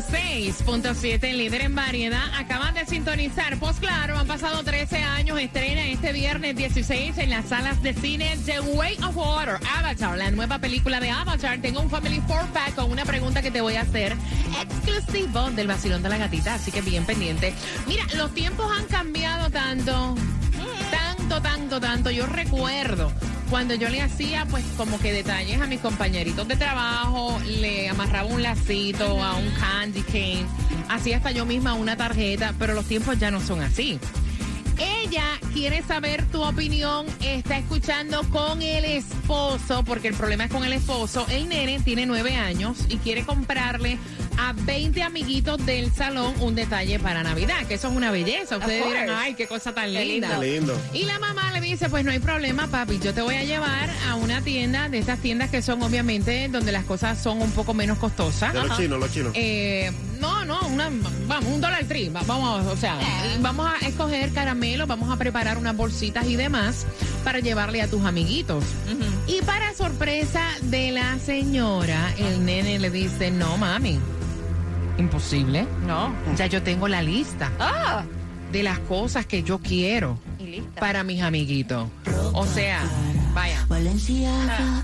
106.7, 0.00 1.34
líder 1.34 1.60
en 1.62 1.74
variedad, 1.74 2.22
acaban 2.38 2.74
de 2.74 2.86
sintonizar. 2.86 3.58
Pues 3.58 3.76
claro, 3.76 4.18
han 4.18 4.26
pasado 4.26 4.62
13 4.64 4.96
años, 5.02 5.38
estrena 5.38 5.86
este 5.88 6.12
viernes 6.12 6.56
16 6.56 7.18
en 7.18 7.30
las 7.30 7.46
salas 7.46 7.82
de 7.82 7.92
cine 7.92 8.38
The 8.46 8.60
Way 8.60 8.96
of 9.04 9.16
Water, 9.16 9.58
Avatar, 9.76 10.16
la 10.16 10.30
nueva 10.30 10.58
película 10.58 11.00
de 11.00 11.10
Avatar. 11.10 11.60
Tengo 11.60 11.80
un 11.80 11.90
Family 11.90 12.22
Four 12.26 12.46
Pack 12.46 12.76
con 12.76 12.90
una 12.90 13.04
pregunta 13.04 13.42
que 13.42 13.50
te 13.50 13.60
voy 13.60 13.76
a 13.76 13.82
hacer, 13.82 14.16
exclusivo 14.60 15.50
del 15.50 15.66
vacilón 15.66 16.02
de 16.02 16.08
la 16.08 16.16
gatita, 16.16 16.54
así 16.54 16.72
que 16.72 16.80
bien 16.80 17.04
pendiente. 17.04 17.52
Mira, 17.86 18.04
los 18.16 18.32
tiempos 18.32 18.70
han 18.76 18.86
cambiado 18.86 19.50
tanto, 19.50 20.14
tanto, 20.90 21.42
tanto, 21.42 21.80
tanto. 21.80 22.10
Yo 22.10 22.26
recuerdo 22.26 23.12
cuando 23.50 23.74
yo 23.74 23.88
le 23.88 24.00
hacía 24.00 24.46
pues 24.46 24.64
como 24.76 24.98
que 25.00 25.12
detalles 25.12 25.60
a 25.60 25.66
mis 25.66 25.80
compañeritos 25.80 26.46
de 26.46 26.56
trabajo, 26.56 27.38
le 27.46 27.88
amarraba 27.88 28.28
un 28.28 28.42
lacito 28.42 29.22
a 29.22 29.36
un 29.36 29.50
candy 29.50 30.02
cane, 30.02 30.46
hacía 30.88 31.16
hasta 31.16 31.32
yo 31.32 31.44
misma 31.44 31.74
una 31.74 31.96
tarjeta, 31.96 32.54
pero 32.58 32.74
los 32.74 32.86
tiempos 32.86 33.18
ya 33.18 33.30
no 33.32 33.40
son 33.40 33.60
así. 33.60 33.98
Ella 34.78 35.24
quiere 35.52 35.82
saber 35.82 36.24
tu 36.26 36.42
opinión, 36.42 37.04
está 37.20 37.58
escuchando 37.58 38.22
con 38.30 38.62
el 38.62 38.84
esposo, 38.84 39.84
porque 39.84 40.08
el 40.08 40.14
problema 40.14 40.44
es 40.44 40.50
con 40.50 40.64
el 40.64 40.72
esposo. 40.72 41.26
El 41.28 41.48
nene 41.48 41.80
tiene 41.80 42.06
nueve 42.06 42.36
años 42.36 42.86
y 42.88 42.96
quiere 42.98 43.24
comprarle 43.24 43.98
a 44.42 44.52
20 44.54 45.02
amiguitos 45.02 45.64
del 45.66 45.92
salón 45.92 46.32
un 46.40 46.54
detalle 46.54 46.98
para 46.98 47.22
Navidad, 47.22 47.66
que 47.66 47.74
eso 47.74 47.88
es 47.88 47.96
una 47.96 48.10
belleza. 48.10 48.56
Ustedes 48.56 48.86
dirán, 48.86 49.10
ay, 49.10 49.34
qué 49.34 49.46
cosa 49.46 49.74
tan 49.74 49.92
Qué 49.92 50.04
linda. 50.04 50.38
Lindo. 50.38 50.80
Y 50.94 51.04
la 51.04 51.18
mamá 51.18 51.52
le 51.52 51.60
dice, 51.60 51.88
pues 51.90 52.04
no 52.06 52.10
hay 52.10 52.20
problema, 52.20 52.66
papi, 52.68 52.98
yo 53.00 53.12
te 53.12 53.20
voy 53.22 53.34
a 53.34 53.44
llevar 53.44 53.90
a 54.08 54.14
una 54.14 54.40
tienda 54.42 54.88
de 54.88 54.98
estas 54.98 55.18
tiendas 55.18 55.50
que 55.50 55.60
son 55.62 55.82
obviamente 55.82 56.48
donde 56.48 56.72
las 56.72 56.84
cosas 56.84 57.22
son 57.22 57.42
un 57.42 57.50
poco 57.52 57.74
menos 57.74 57.98
costosas. 57.98 58.52
De 58.54 58.62
los 58.62 58.76
chinos, 58.78 58.98
los 58.98 59.12
chinos. 59.12 59.32
Eh, 59.34 59.92
no, 60.20 60.44
no, 60.46 60.60
una, 60.68 60.90
vamos, 61.26 61.52
un 61.52 61.60
dólar 61.60 61.84
tree. 61.84 62.08
va- 62.08 62.22
Vamos, 62.26 62.66
o 62.66 62.76
sea, 62.76 62.96
vamos 63.40 63.68
a 63.68 63.86
escoger 63.86 64.32
caramelos, 64.32 64.86
vamos 64.88 65.10
a 65.10 65.16
preparar 65.16 65.58
unas 65.58 65.76
bolsitas 65.76 66.26
y 66.26 66.36
demás 66.36 66.86
para 67.24 67.40
llevarle 67.40 67.82
a 67.82 67.88
tus 67.88 68.04
amiguitos. 68.04 68.64
Y 69.26 69.42
para 69.42 69.74
sorpresa 69.74 70.42
de 70.62 70.92
la 70.92 71.18
señora, 71.18 72.14
el 72.18 72.44
nene 72.44 72.78
le 72.78 72.90
dice, 72.90 73.30
no, 73.30 73.56
mami, 73.58 73.98
imposible. 75.00 75.66
No. 75.86 76.12
Ya 76.36 76.46
yo 76.46 76.62
tengo 76.62 76.86
la 76.88 77.02
lista 77.02 77.50
Ah, 77.58 78.02
de 78.52 78.62
las 78.62 78.78
cosas 78.80 79.26
que 79.26 79.42
yo 79.42 79.58
quiero 79.58 80.18
y 80.38 80.44
lista. 80.46 80.80
para 80.80 81.02
mis 81.04 81.22
amiguitos. 81.22 81.88
O 82.32 82.46
sea, 82.46 82.80
vaya. 83.34 83.64
Valenciaga, 83.68 84.82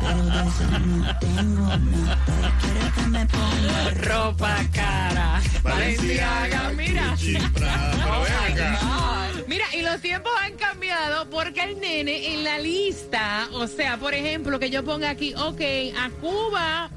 pero 0.00 0.24
de 0.24 0.48
eso 0.48 0.78
no 0.86 1.18
tengo 1.18 1.66
nada. 1.76 2.18
Quiero 2.60 2.94
que 2.94 3.06
me 3.08 3.26
ponga 3.26 3.90
Ropa 4.02 4.56
cara. 4.72 5.40
Valenciaga, 5.62 6.70
mira. 6.76 7.14
Pero 7.18 8.22
ven 8.22 8.62
acá. 8.62 9.25
Mira, 9.46 9.64
y 9.74 9.82
los 9.82 10.00
tiempos 10.00 10.32
han 10.42 10.54
cambiado 10.56 11.30
porque 11.30 11.62
el 11.62 11.80
nene 11.80 12.34
en 12.34 12.42
la 12.44 12.58
lista, 12.58 13.48
o 13.52 13.66
sea, 13.68 13.96
por 13.96 14.12
ejemplo, 14.14 14.58
que 14.58 14.70
yo 14.70 14.84
ponga 14.84 15.10
aquí, 15.10 15.34
ok, 15.34 15.60
a 15.96 16.10
Cuba, 16.20 16.90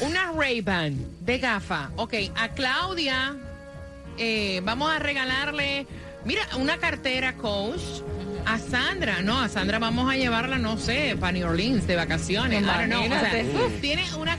una 0.00 0.32
Ray-Ban 0.32 1.24
de 1.24 1.38
gafa. 1.38 1.90
Ok, 1.96 2.14
a 2.34 2.48
Claudia, 2.50 3.36
eh, 4.18 4.60
vamos 4.62 4.90
a 4.90 4.98
regalarle, 4.98 5.86
mira, 6.24 6.42
una 6.58 6.78
cartera 6.78 7.34
Coach. 7.36 8.02
A 8.48 8.60
Sandra, 8.60 9.22
no, 9.22 9.40
a 9.40 9.48
Sandra 9.48 9.80
vamos 9.80 10.08
a 10.08 10.14
llevarla, 10.16 10.56
no 10.56 10.78
sé, 10.78 11.16
para 11.18 11.32
New 11.32 11.48
Orleans 11.48 11.84
de 11.88 11.96
vacaciones. 11.96 12.62
O 12.62 12.66
sea, 12.66 13.32
tiene 13.80 14.04
una. 14.14 14.38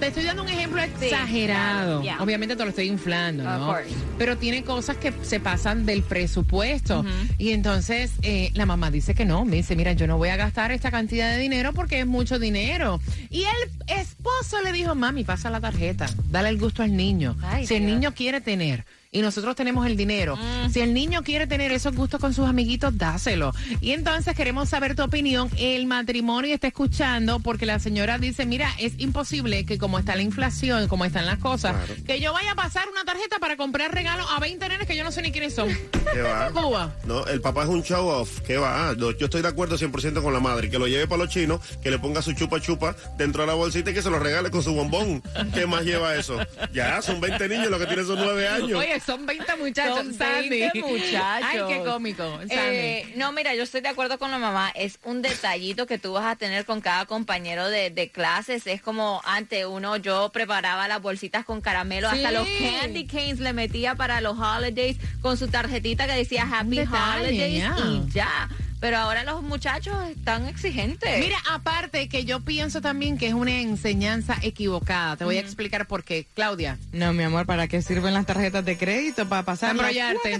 Te 0.00 0.08
estoy 0.08 0.24
dando 0.24 0.42
un 0.42 0.48
ejemplo 0.50 0.82
exagerado. 0.82 2.00
claro, 2.00 2.02
yeah. 2.02 2.22
Obviamente 2.22 2.54
te 2.54 2.62
lo 2.64 2.68
estoy 2.70 2.86
inflando, 2.88 3.42
Of 3.44 3.58
¿no? 3.60 3.66
course. 3.66 3.88
Pero 4.18 4.36
tiene 4.36 4.62
cosas 4.62 4.96
que 4.98 5.12
se 5.22 5.40
pasan 5.40 5.86
del 5.86 6.02
presupuesto. 6.02 7.04
Y 7.38 7.50
entonces 7.52 8.12
eh, 8.22 8.50
la 8.54 8.66
mamá 8.66 8.90
dice 8.90 9.14
que 9.14 9.24
no. 9.24 9.44
Me 9.44 9.56
dice, 9.56 9.74
mira, 9.74 9.92
yo 9.94 10.06
no 10.06 10.18
voy 10.18 10.28
a 10.28 10.36
gastar 10.36 10.70
esta 10.70 10.90
cantidad 10.90 11.30
de 11.30 11.38
dinero 11.38 11.72
porque 11.72 12.00
es 12.00 12.06
mucho 12.06 12.38
dinero. 12.38 13.00
Y 13.30 13.44
el 13.44 13.70
esposo 13.98 14.60
le 14.62 14.72
dijo, 14.72 14.94
mami, 14.94 15.24
pasa 15.24 15.48
la 15.50 15.60
tarjeta. 15.60 16.06
Dale 16.30 16.50
el 16.50 16.58
gusto 16.58 16.82
al 16.82 16.94
niño. 16.94 17.36
Ay, 17.42 17.66
si 17.66 17.74
el 17.76 17.86
niño 17.86 18.12
quiere 18.14 18.40
tener 18.42 18.84
y 19.16 19.22
nosotros 19.22 19.56
tenemos 19.56 19.86
el 19.86 19.96
dinero. 19.96 20.38
Si 20.70 20.80
el 20.80 20.92
niño 20.92 21.22
quiere 21.22 21.46
tener 21.46 21.72
esos 21.72 21.94
gustos 21.94 22.20
con 22.20 22.34
sus 22.34 22.46
amiguitos, 22.46 22.96
dáselo. 22.98 23.52
Y 23.80 23.92
entonces 23.92 24.34
queremos 24.36 24.68
saber 24.68 24.94
tu 24.94 25.02
opinión. 25.02 25.48
El 25.56 25.86
matrimonio 25.86 26.52
está 26.54 26.66
escuchando 26.66 27.40
porque 27.40 27.64
la 27.66 27.78
señora 27.78 28.18
dice, 28.18 28.44
mira, 28.46 28.70
es 28.78 28.92
imposible 28.98 29.64
que 29.64 29.78
como 29.78 29.98
está 29.98 30.16
la 30.16 30.22
inflación, 30.22 30.86
como 30.88 31.04
están 31.04 31.24
las 31.26 31.38
cosas, 31.38 31.74
Claro. 31.76 31.94
que 32.06 32.20
yo 32.20 32.32
vaya 32.32 32.52
a 32.52 32.54
pasar 32.54 32.84
una 32.90 33.04
tarjeta 33.04 33.38
para 33.38 33.56
comprar 33.56 33.92
regalos 33.94 34.26
a 34.30 34.38
20 34.40 34.68
nenes 34.68 34.86
que 34.86 34.96
yo 34.96 35.04
no 35.04 35.12
sé 35.12 35.22
ni 35.22 35.32
quiénes 35.32 35.54
son. 35.54 35.68
¿Qué 36.12 36.20
va? 36.22 36.50
Cuba. 36.50 36.94
No, 37.06 37.26
el 37.26 37.40
papá 37.40 37.62
es 37.62 37.68
un 37.68 37.82
show 37.82 38.06
off. 38.08 38.40
¿Qué 38.42 38.56
va? 38.58 38.94
No, 38.98 39.12
yo 39.12 39.24
estoy 39.26 39.40
de 39.42 39.48
acuerdo 39.48 39.76
100% 39.78 40.22
con 40.22 40.32
la 40.32 40.40
madre. 40.40 40.68
Que 40.70 40.78
lo 40.78 40.86
lleve 40.86 41.06
para 41.06 41.24
los 41.24 41.32
chinos, 41.32 41.60
que 41.82 41.90
le 41.90 41.98
ponga 41.98 42.20
su 42.22 42.32
chupa 42.34 42.60
chupa 42.60 42.94
dentro 43.16 43.42
de 43.42 43.46
la 43.46 43.54
bolsita 43.54 43.90
y 43.90 43.94
que 43.94 44.02
se 44.02 44.10
lo 44.10 44.18
regale 44.18 44.50
con 44.50 44.62
su 44.62 44.74
bombón. 44.74 45.22
¿Qué 45.54 45.66
más 45.66 45.82
lleva 45.84 46.14
eso? 46.16 46.38
Ya, 46.72 47.00
son 47.02 47.20
20 47.20 47.48
niños, 47.48 47.70
lo 47.70 47.78
que 47.78 47.86
tienen 47.86 48.06
son 48.06 48.18
9 48.18 48.48
años. 48.48 48.78
Oye, 48.78 49.00
son 49.06 49.24
20 49.26 49.56
muchachos, 49.56 49.96
Son 49.96 50.18
20 50.18 50.64
Sandy. 50.66 50.82
muchachos. 50.82 51.22
Ay, 51.44 51.58
qué 51.68 51.82
cómico. 51.84 52.40
Eh, 52.50 53.12
no, 53.16 53.32
mira, 53.32 53.54
yo 53.54 53.62
estoy 53.62 53.80
de 53.80 53.88
acuerdo 53.88 54.18
con 54.18 54.30
la 54.30 54.38
mamá. 54.38 54.70
Es 54.74 54.98
un 55.04 55.22
detallito 55.22 55.86
que 55.86 55.98
tú 55.98 56.12
vas 56.12 56.26
a 56.26 56.36
tener 56.36 56.64
con 56.64 56.80
cada 56.80 57.06
compañero 57.06 57.68
de, 57.68 57.90
de 57.90 58.10
clases. 58.10 58.66
Es 58.66 58.82
como 58.82 59.22
antes 59.24 59.64
uno, 59.64 59.96
yo 59.96 60.30
preparaba 60.32 60.88
las 60.88 61.00
bolsitas 61.00 61.44
con 61.44 61.60
caramelo, 61.60 62.08
hasta 62.08 62.30
los 62.32 62.46
candy 62.80 63.06
canes 63.06 63.40
le 63.40 63.52
metía 63.52 63.94
para 63.94 64.20
los 64.20 64.36
holidays 64.38 64.96
con 65.22 65.36
su 65.36 65.48
tarjetita 65.48 66.06
que 66.06 66.12
decía 66.14 66.48
Happy 66.50 66.76
detalle, 66.76 67.28
Holidays 67.28 67.58
ya. 67.62 67.76
y 67.78 68.10
ya. 68.10 68.48
Pero 68.86 68.98
ahora 68.98 69.24
los 69.24 69.42
muchachos 69.42 69.96
están 70.16 70.46
exigentes. 70.46 71.18
Mira, 71.18 71.38
aparte 71.50 72.08
que 72.08 72.24
yo 72.24 72.38
pienso 72.38 72.80
también 72.80 73.18
que 73.18 73.26
es 73.26 73.34
una 73.34 73.50
enseñanza 73.50 74.36
equivocada. 74.42 75.16
Te 75.16 75.24
voy 75.24 75.38
a 75.38 75.40
explicar 75.40 75.88
por 75.88 76.04
qué. 76.04 76.28
Claudia, 76.36 76.78
No, 76.92 77.12
mi 77.12 77.24
amor, 77.24 77.46
¿para 77.46 77.66
qué 77.66 77.82
sirven 77.82 78.14
las 78.14 78.26
tarjetas 78.26 78.64
de 78.64 78.78
crédito? 78.78 79.28
Para 79.28 79.42
pasar 79.42 79.72
Embrollarte. 79.72 80.38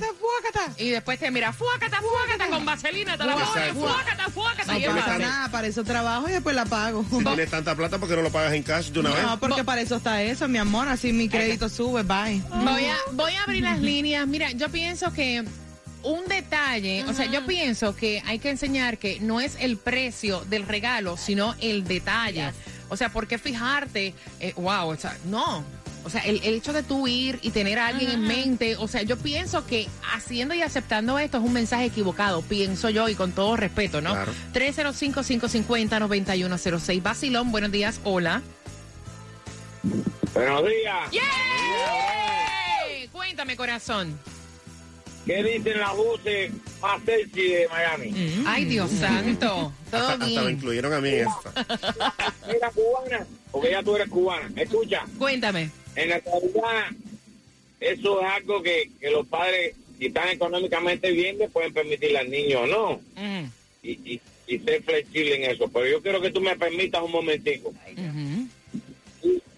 y 0.78 0.90
después 0.90 1.18
te 1.18 1.32
mira, 1.32 1.52
fuácata, 1.52 2.00
fuácata, 2.00 2.46
con 2.48 2.64
vaselina, 2.64 3.18
te 3.18 3.24
la 3.24 3.32
pones, 3.32 3.72
fuácata, 3.72 4.28
fuácata. 4.30 4.72
No 4.74 4.78
y 4.78 4.84
fácil. 4.84 5.22
nada, 5.22 5.48
para 5.50 5.66
eso 5.66 5.82
trabajo 5.82 6.28
y 6.28 6.32
después 6.32 6.54
la 6.54 6.66
pago. 6.66 7.04
Si 7.10 7.24
tienes 7.24 7.50
tanta 7.50 7.74
plata, 7.74 7.98
¿por 7.98 8.08
qué 8.08 8.14
no 8.14 8.22
lo 8.22 8.30
pagas 8.30 8.52
en 8.52 8.62
cash 8.62 8.90
de 8.90 9.00
una 9.00 9.10
vez? 9.10 9.22
No, 9.24 9.40
porque 9.40 9.64
para 9.64 9.80
eso 9.80 9.96
está 9.96 10.22
eso, 10.22 10.46
mi 10.46 10.58
amor. 10.58 10.86
Así 10.86 11.12
mi 11.12 11.28
crédito 11.28 11.68
sube, 11.68 12.04
bye. 12.04 12.40
Voy 12.48 12.84
a, 12.84 12.96
voy 13.10 13.32
a 13.32 13.42
abrir 13.42 13.64
las 13.64 13.80
líneas. 13.80 14.24
Mira, 14.28 14.52
yo 14.52 14.68
pienso 14.68 15.12
que 15.12 15.44
un 16.06 16.24
detalle, 16.26 17.04
o 17.04 17.12
sea, 17.12 17.26
yo 17.26 17.44
pienso 17.46 17.94
que 17.96 18.22
hay 18.26 18.38
que 18.38 18.50
enseñar 18.50 18.98
que 18.98 19.18
no 19.20 19.40
es 19.40 19.56
el 19.60 19.76
precio 19.76 20.40
del 20.48 20.62
regalo, 20.66 21.16
sino 21.16 21.54
el 21.60 21.84
detalle. 21.84 22.50
O 22.88 22.96
sea, 22.96 23.08
¿por 23.10 23.26
qué 23.26 23.38
fijarte? 23.38 24.14
eh, 24.40 24.52
wow, 24.56 24.88
o 24.88 24.96
sea, 24.96 25.16
no. 25.26 25.64
O 26.04 26.10
sea, 26.10 26.20
el, 26.20 26.40
el 26.44 26.54
hecho 26.54 26.72
de 26.72 26.84
tú 26.84 27.08
ir 27.08 27.40
y 27.42 27.50
tener 27.50 27.80
a 27.80 27.88
alguien 27.88 28.12
en 28.12 28.20
mente, 28.22 28.76
o 28.76 28.86
sea, 28.86 29.02
yo 29.02 29.16
pienso 29.18 29.66
que 29.66 29.88
haciendo 30.14 30.54
y 30.54 30.62
aceptando 30.62 31.18
esto 31.18 31.38
es 31.38 31.44
un 31.44 31.52
mensaje 31.52 31.86
equivocado, 31.86 32.42
pienso 32.42 32.88
yo, 32.90 33.08
y 33.08 33.16
con 33.16 33.32
todo 33.32 33.56
respeto, 33.56 34.00
¿no? 34.00 34.12
Claro. 34.12 34.32
305-550-9106. 34.54 37.02
Basilón, 37.02 37.50
buenos 37.50 37.72
días, 37.72 37.98
hola. 38.04 38.40
Buenos 40.32 40.64
días. 40.64 41.10
¡Yeah! 41.10 41.22
Cuéntame, 43.10 43.56
corazón. 43.56 44.16
¿Qué 45.26 45.42
dicen 45.42 45.80
las 45.80 45.96
buses 45.96 46.52
más 46.80 47.02
sexy 47.04 47.48
de 47.48 47.68
Miami? 47.68 48.14
Ay, 48.46 48.64
Dios 48.64 48.90
santo. 48.92 49.72
Todo 49.90 50.00
Hasta, 50.00 50.12
hasta 50.12 50.18
me 50.24 50.26
bien. 50.30 50.50
incluyeron 50.50 50.92
a 50.92 51.00
mí 51.00 51.08
en 51.08 51.26
esta. 51.26 51.66
Mira, 52.52 52.70
cubana, 52.70 53.26
porque 53.50 53.70
ya 53.70 53.82
tú 53.82 53.96
eres 53.96 54.08
cubana. 54.08 54.50
Escucha, 54.54 55.04
Cuéntame. 55.18 55.70
en 55.96 56.08
la 56.10 56.16
actualidad, 56.16 56.90
eso 57.80 58.20
es 58.20 58.26
algo 58.28 58.62
que, 58.62 58.90
que 59.00 59.10
los 59.10 59.26
padres, 59.26 59.74
si 59.98 60.06
están 60.06 60.28
económicamente 60.28 61.10
bien, 61.10 61.38
le 61.38 61.48
pueden 61.48 61.72
permitir 61.74 62.16
al 62.16 62.30
niño 62.30 62.60
o 62.60 62.66
no. 62.66 63.00
Mm, 63.16 63.44
Y, 63.82 63.90
y, 64.14 64.20
y 64.46 64.58
ser 64.60 64.82
flexible 64.84 65.34
en 65.44 65.50
eso. 65.50 65.66
Pero 65.68 65.86
yo 65.88 66.02
quiero 66.02 66.20
que 66.20 66.30
tú 66.30 66.40
me 66.40 66.54
permitas 66.56 67.02
un 67.02 67.10
momentico. 67.10 67.74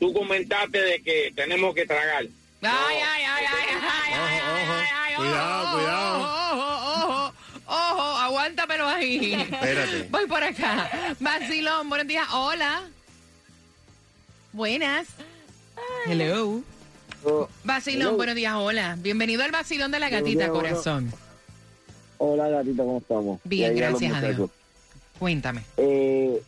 tú 0.01 0.13
comentaste 0.15 0.81
de 0.81 1.03
que 1.03 1.31
tenemos 1.35 1.75
que 1.75 1.85
tragar. 1.85 2.27
Ay, 2.61 2.97
ay, 2.97 3.23
ay, 3.23 3.25
ay, 3.25 3.45
ay, 3.47 4.13
ay, 4.13 4.41
ay, 4.43 4.89
ay, 4.93 5.15
Cuidado, 5.17 5.63
ojo, 5.63 5.77
cuidado. 5.77 6.19
Ojo, 6.19 6.63
ojo, 7.17 7.33
ojo, 7.67 8.03
aguántamelo 8.19 8.89
ahí. 8.89 9.35
Espérate. 9.35 10.09
Voy 10.11 10.27
por 10.27 10.43
acá. 10.43 10.91
Vacilón, 11.21 11.89
buenos 11.89 12.09
días. 12.09 12.27
Hola. 12.33 12.83
Buenas. 14.53 15.07
Hello. 16.07 16.63
Vacilón, 17.63 18.17
buenos 18.17 18.35
días. 18.35 18.55
Hola. 18.57 18.97
Bienvenido 18.99 19.45
al 19.45 19.53
vacilón 19.53 19.93
de 19.93 20.01
la 20.01 20.09
gatita, 20.09 20.49
corazón. 20.49 21.13
Hola, 22.19 22.49
gatita, 22.49 22.83
¿cómo 22.83 22.99
estamos? 22.99 23.41
Bien, 23.45 23.77
gracias 23.77 24.15
a 24.15 24.21
Dios. 24.21 24.51
Cuéntame. 25.19 25.63
Eh, 25.77 26.43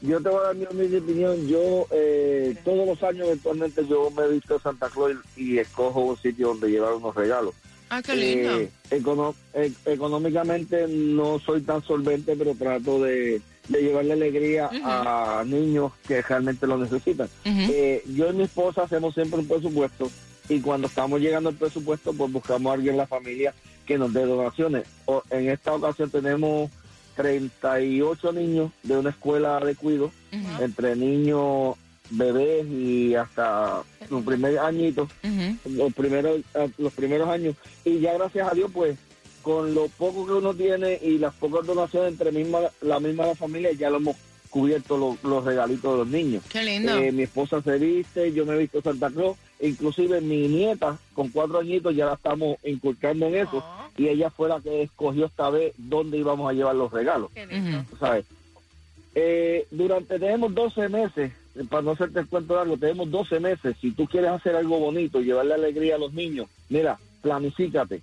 yo 0.00 0.20
te 0.22 0.28
voy 0.28 0.38
a 0.40 0.46
dar 0.48 0.56
mi 0.56 0.66
humilde 0.70 0.98
opinión. 0.98 1.46
Yo 1.48 1.86
eh, 1.90 2.54
todos 2.64 2.86
los 2.86 3.02
años 3.02 3.26
eventualmente 3.26 3.86
yo 3.86 4.10
me 4.10 4.24
he 4.24 4.28
visto 4.28 4.54
de 4.54 4.60
Santa 4.60 4.88
Claus 4.88 5.12
y, 5.36 5.58
escojo 5.58 6.00
un 6.00 6.16
sitio 6.16 6.48
donde 6.48 6.70
llevar 6.70 6.94
unos 6.94 7.14
regalos. 7.14 7.54
Ah, 7.90 8.02
qué 8.02 8.14
lindo. 8.14 8.60
Eh, 8.60 8.70
econo- 8.90 9.34
e- 9.54 9.72
económicamente 9.86 10.86
no 10.88 11.38
soy 11.38 11.62
tan 11.62 11.82
solvente, 11.82 12.36
pero 12.36 12.54
trato 12.54 13.02
de, 13.02 13.40
de 13.68 13.82
llevarle 13.82 14.12
alegría 14.12 14.68
a 14.84 15.42
niños 15.46 15.92
que 16.06 16.20
realmente 16.22 16.66
lo 16.66 16.76
necesitan. 16.78 17.28
Eh, 17.44 18.02
yo 18.14 18.30
y 18.30 18.34
mi 18.34 18.42
esposa 18.44 18.82
hacemos 18.82 19.14
siempre 19.14 19.40
un 19.40 19.48
presupuesto 19.48 20.10
y 20.50 20.60
cuando 20.60 20.86
estamos 20.86 21.20
llegando 21.20 21.48
al 21.50 21.54
presupuesto, 21.56 22.12
pues 22.12 22.30
buscamos 22.32 22.70
a 22.70 22.74
alguien 22.74 22.94
en 22.94 22.98
la 22.98 23.06
familia 23.06 23.54
que 23.86 23.96
nos 23.98 24.12
dé 24.12 24.24
donaciones. 24.26 24.84
O, 25.06 25.22
en 25.30 25.48
esta 25.48 25.72
ocasión 25.74 26.10
tenemos 26.10 26.70
38 27.18 28.32
niños 28.32 28.70
de 28.84 28.96
una 28.96 29.10
escuela 29.10 29.58
de 29.58 29.74
cuido, 29.74 30.12
entre 30.60 30.94
niños, 30.94 31.74
bebés 32.10 32.64
y 32.68 33.16
hasta 33.16 33.82
los 34.08 34.22
primeros 34.22 34.60
añitos 34.60 35.10
los 35.64 35.92
primeros 35.92 36.40
eh, 36.54 36.70
los 36.78 36.92
primeros 36.92 37.28
años. 37.28 37.56
Y 37.84 37.98
ya 37.98 38.14
gracias 38.14 38.50
a 38.50 38.54
Dios 38.54 38.70
pues 38.72 38.96
con 39.42 39.74
lo 39.74 39.88
poco 39.88 40.26
que 40.26 40.32
uno 40.32 40.54
tiene 40.54 41.00
y 41.02 41.18
las 41.18 41.34
pocas 41.34 41.66
donaciones 41.66 42.12
entre 42.12 42.30
misma 42.30 42.60
la 42.82 43.00
misma 43.00 43.26
la 43.26 43.34
familia 43.34 43.72
ya 43.72 43.90
lo 43.90 43.96
hemos 43.96 44.16
cubierto 44.48 44.96
lo- 44.96 45.18
los 45.22 45.44
regalitos 45.44 45.92
de 45.92 45.98
los 45.98 46.08
niños 46.08 46.42
Qué 46.48 46.62
lindo. 46.64 46.96
Eh, 46.98 47.12
mi 47.12 47.22
esposa 47.24 47.62
se 47.62 47.78
viste 47.78 48.32
yo 48.32 48.44
me 48.46 48.54
he 48.54 48.58
visto 48.58 48.80
Santa 48.82 49.10
Claus 49.10 49.36
inclusive 49.60 50.20
mi 50.20 50.48
nieta 50.48 50.98
con 51.14 51.28
cuatro 51.30 51.58
añitos 51.58 51.94
ya 51.94 52.06
la 52.06 52.14
estamos 52.14 52.56
inculcando 52.64 53.26
en 53.26 53.36
eso 53.36 53.64
y 53.96 54.08
ella 54.08 54.30
fue 54.30 54.48
la 54.48 54.60
que 54.60 54.82
escogió 54.82 55.26
esta 55.26 55.50
vez 55.50 55.72
dónde 55.76 56.18
íbamos 56.18 56.48
a 56.48 56.52
llevar 56.54 56.74
los 56.76 56.90
regalos 56.92 57.30
Ujú. 57.36 57.84
tú 57.90 57.96
¿sabes? 57.96 58.24
Eh, 59.14 59.66
durante, 59.70 60.18
tenemos 60.18 60.54
12 60.54 60.88
meses, 60.88 61.32
eh, 61.56 61.64
para 61.68 61.82
no 61.82 61.92
hacerte 61.92 62.20
el 62.20 62.28
cuento 62.28 62.54
largo, 62.54 62.76
tenemos 62.76 63.10
12 63.10 63.40
meses. 63.40 63.76
Si 63.80 63.90
tú 63.90 64.06
quieres 64.06 64.30
hacer 64.30 64.54
algo 64.54 64.78
bonito, 64.78 65.20
llevarle 65.20 65.54
alegría 65.54 65.96
a 65.96 65.98
los 65.98 66.12
niños, 66.12 66.46
mira, 66.68 66.98
planifícate. 67.22 68.00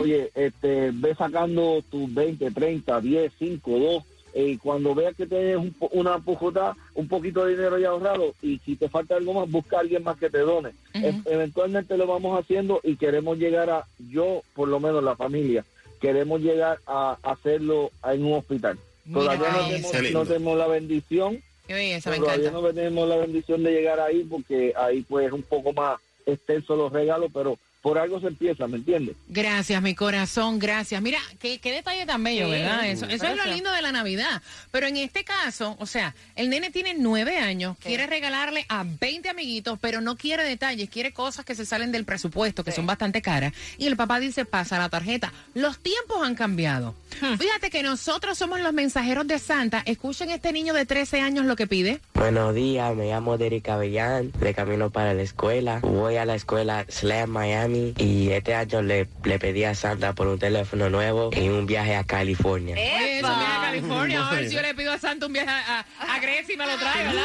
Oye, 0.00 0.30
este, 0.34 0.90
ve 0.92 1.14
sacando 1.14 1.82
tus 1.90 2.12
20, 2.12 2.50
30, 2.50 3.00
10, 3.00 3.32
5, 3.38 3.78
2. 3.78 4.04
Eh, 4.36 4.48
Y 4.50 4.56
cuando 4.58 4.94
veas 4.94 5.16
que 5.16 5.26
tienes 5.26 5.56
un 5.56 5.72
po- 5.72 5.88
una 5.92 6.18
pujota, 6.18 6.76
un 6.94 7.08
poquito 7.08 7.44
de 7.44 7.56
dinero 7.56 7.78
ya 7.78 7.88
ahorrado, 7.88 8.34
y 8.42 8.58
si 8.64 8.76
te 8.76 8.88
falta 8.88 9.16
algo 9.16 9.32
más, 9.32 9.50
busca 9.50 9.78
a 9.78 9.80
alguien 9.80 10.02
más 10.04 10.18
que 10.18 10.28
te 10.28 10.38
done. 10.38 10.70
E- 10.94 11.14
eventualmente 11.24 11.96
lo 11.96 12.06
vamos 12.06 12.38
haciendo 12.38 12.80
y 12.84 12.96
queremos 12.96 13.38
llegar 13.38 13.70
a, 13.70 13.86
yo, 14.10 14.42
por 14.54 14.68
lo 14.68 14.78
menos 14.78 15.02
la 15.02 15.16
familia, 15.16 15.64
queremos 16.00 16.40
llegar 16.42 16.78
a 16.86 17.16
hacerlo 17.22 17.90
en 18.04 18.24
un 18.24 18.34
hospital. 18.34 18.78
Mira, 19.06 19.20
Todavía 19.20 19.48
no 19.52 19.66
tenemos, 19.66 19.92
no 20.12 20.26
tenemos 20.26 20.58
la 20.58 20.66
bendición, 20.66 21.42
me 21.68 21.92
todavía 22.02 22.34
encanta. 22.48 22.50
no 22.50 22.62
tenemos 22.74 23.08
la 23.08 23.16
bendición 23.16 23.62
de 23.62 23.72
llegar 23.72 24.00
ahí 24.00 24.22
porque 24.24 24.72
ahí 24.76 25.02
pues 25.08 25.26
es 25.28 25.32
un 25.32 25.42
poco 25.42 25.72
más 25.72 25.98
extenso 26.26 26.76
los 26.76 26.92
regalos, 26.92 27.30
pero 27.32 27.56
por 27.86 27.98
algo 27.98 28.18
se 28.18 28.26
empieza, 28.26 28.66
¿me 28.66 28.78
entiendes? 28.78 29.14
Gracias, 29.28 29.80
mi 29.80 29.94
corazón, 29.94 30.58
gracias. 30.58 31.00
Mira, 31.00 31.20
qué, 31.38 31.60
qué 31.60 31.70
detalle 31.70 32.04
tan 32.04 32.24
bello, 32.24 32.46
Sí, 32.46 32.50
¿verdad? 32.50 32.84
Eso, 32.84 33.06
eso 33.06 33.26
es 33.28 33.36
lo 33.36 33.44
lindo 33.44 33.70
de 33.70 33.80
la 33.80 33.92
Navidad. 33.92 34.42
Pero 34.72 34.88
en 34.88 34.96
este 34.96 35.22
caso, 35.22 35.76
o 35.78 35.86
sea, 35.86 36.12
el 36.34 36.50
nene 36.50 36.72
tiene 36.72 36.94
nueve 36.94 37.38
años, 37.38 37.76
quiere 37.78 38.08
regalarle 38.08 38.66
a 38.68 38.84
20 38.84 39.28
amiguitos, 39.28 39.78
pero 39.80 40.00
no 40.00 40.16
quiere 40.16 40.42
detalles, 40.42 40.90
quiere 40.90 41.12
cosas 41.12 41.44
que 41.44 41.54
se 41.54 41.64
salen 41.64 41.92
del 41.92 42.04
presupuesto, 42.04 42.64
que 42.64 42.72
son 42.72 42.86
bastante 42.86 43.22
caras. 43.22 43.52
Y 43.78 43.86
el 43.86 43.96
papá 43.96 44.18
dice, 44.18 44.44
pasa 44.44 44.80
la 44.80 44.88
tarjeta. 44.88 45.32
Los 45.54 45.78
tiempos 45.78 46.24
han 46.24 46.34
cambiado. 46.34 46.96
Hmm. 47.20 47.36
Fíjate 47.38 47.70
que 47.70 47.84
nosotros 47.84 48.36
somos 48.36 48.58
los 48.58 48.72
mensajeros 48.72 49.28
de 49.28 49.38
Santa. 49.38 49.84
Escuchen 49.86 50.30
este 50.30 50.52
niño 50.52 50.74
de 50.74 50.86
13 50.86 51.20
años 51.20 51.46
lo 51.46 51.54
que 51.54 51.68
pide. 51.68 52.00
Buenos 52.14 52.52
días, 52.52 52.96
me 52.96 53.06
llamo 53.06 53.38
Derek 53.38 53.68
Avellán, 53.68 54.32
de 54.32 54.54
camino 54.54 54.90
para 54.90 55.14
la 55.14 55.22
escuela. 55.22 55.78
Voy 55.82 56.16
a 56.16 56.24
la 56.24 56.34
escuela 56.34 56.84
Slam 56.88 57.30
Miami 57.30 57.75
y 57.98 58.30
este 58.30 58.54
año 58.54 58.82
le, 58.82 59.08
le 59.24 59.38
pedí 59.38 59.64
a 59.64 59.74
Santa 59.74 60.12
por 60.14 60.26
un 60.26 60.38
teléfono 60.38 60.88
nuevo 60.90 61.30
y 61.34 61.48
un 61.48 61.66
viaje 61.66 61.94
a 61.96 62.04
California. 62.04 62.74
Oye, 62.74 63.18
eso 63.18 63.28
viene 63.28 63.44
a 63.54 63.60
California. 63.62 64.28
A 64.28 64.34
ver 64.34 64.48
si 64.48 64.54
yo 64.54 64.62
le 64.62 64.74
pido 64.74 64.92
a 64.92 64.98
Santa 64.98 65.26
un 65.26 65.32
viaje 65.32 65.50
a, 65.50 65.80
a- 65.80 65.86
a 66.14 66.18
Grecia 66.20 66.54
y 66.54 66.56
me 66.56 66.66
lo 66.66 66.76
trae, 66.78 67.04
¿verdad? 67.04 67.22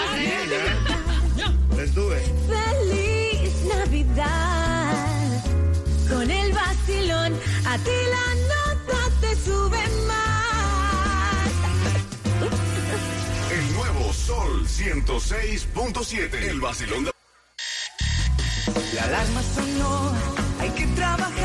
Feliz 2.48 3.54
Navidad. 3.66 4.94
Con 6.10 6.30
el 6.30 6.52
vacilón, 6.54 7.34
a 7.66 7.78
ti 7.78 7.92
la 8.10 8.36
nota 8.36 9.10
te 9.22 9.36
sube 9.38 9.80
más. 10.08 11.52
El 13.52 13.74
nuevo 13.74 14.14
Sol 14.14 14.68
106.7. 14.68 16.34
El 16.50 16.60
vacilón 16.60 17.06
de... 17.06 17.12
La 18.94 19.04
alarma 19.06 19.42
sonó, 19.56 20.14
hay 20.62 20.70
que 20.70 20.86
trabajar. 20.96 21.41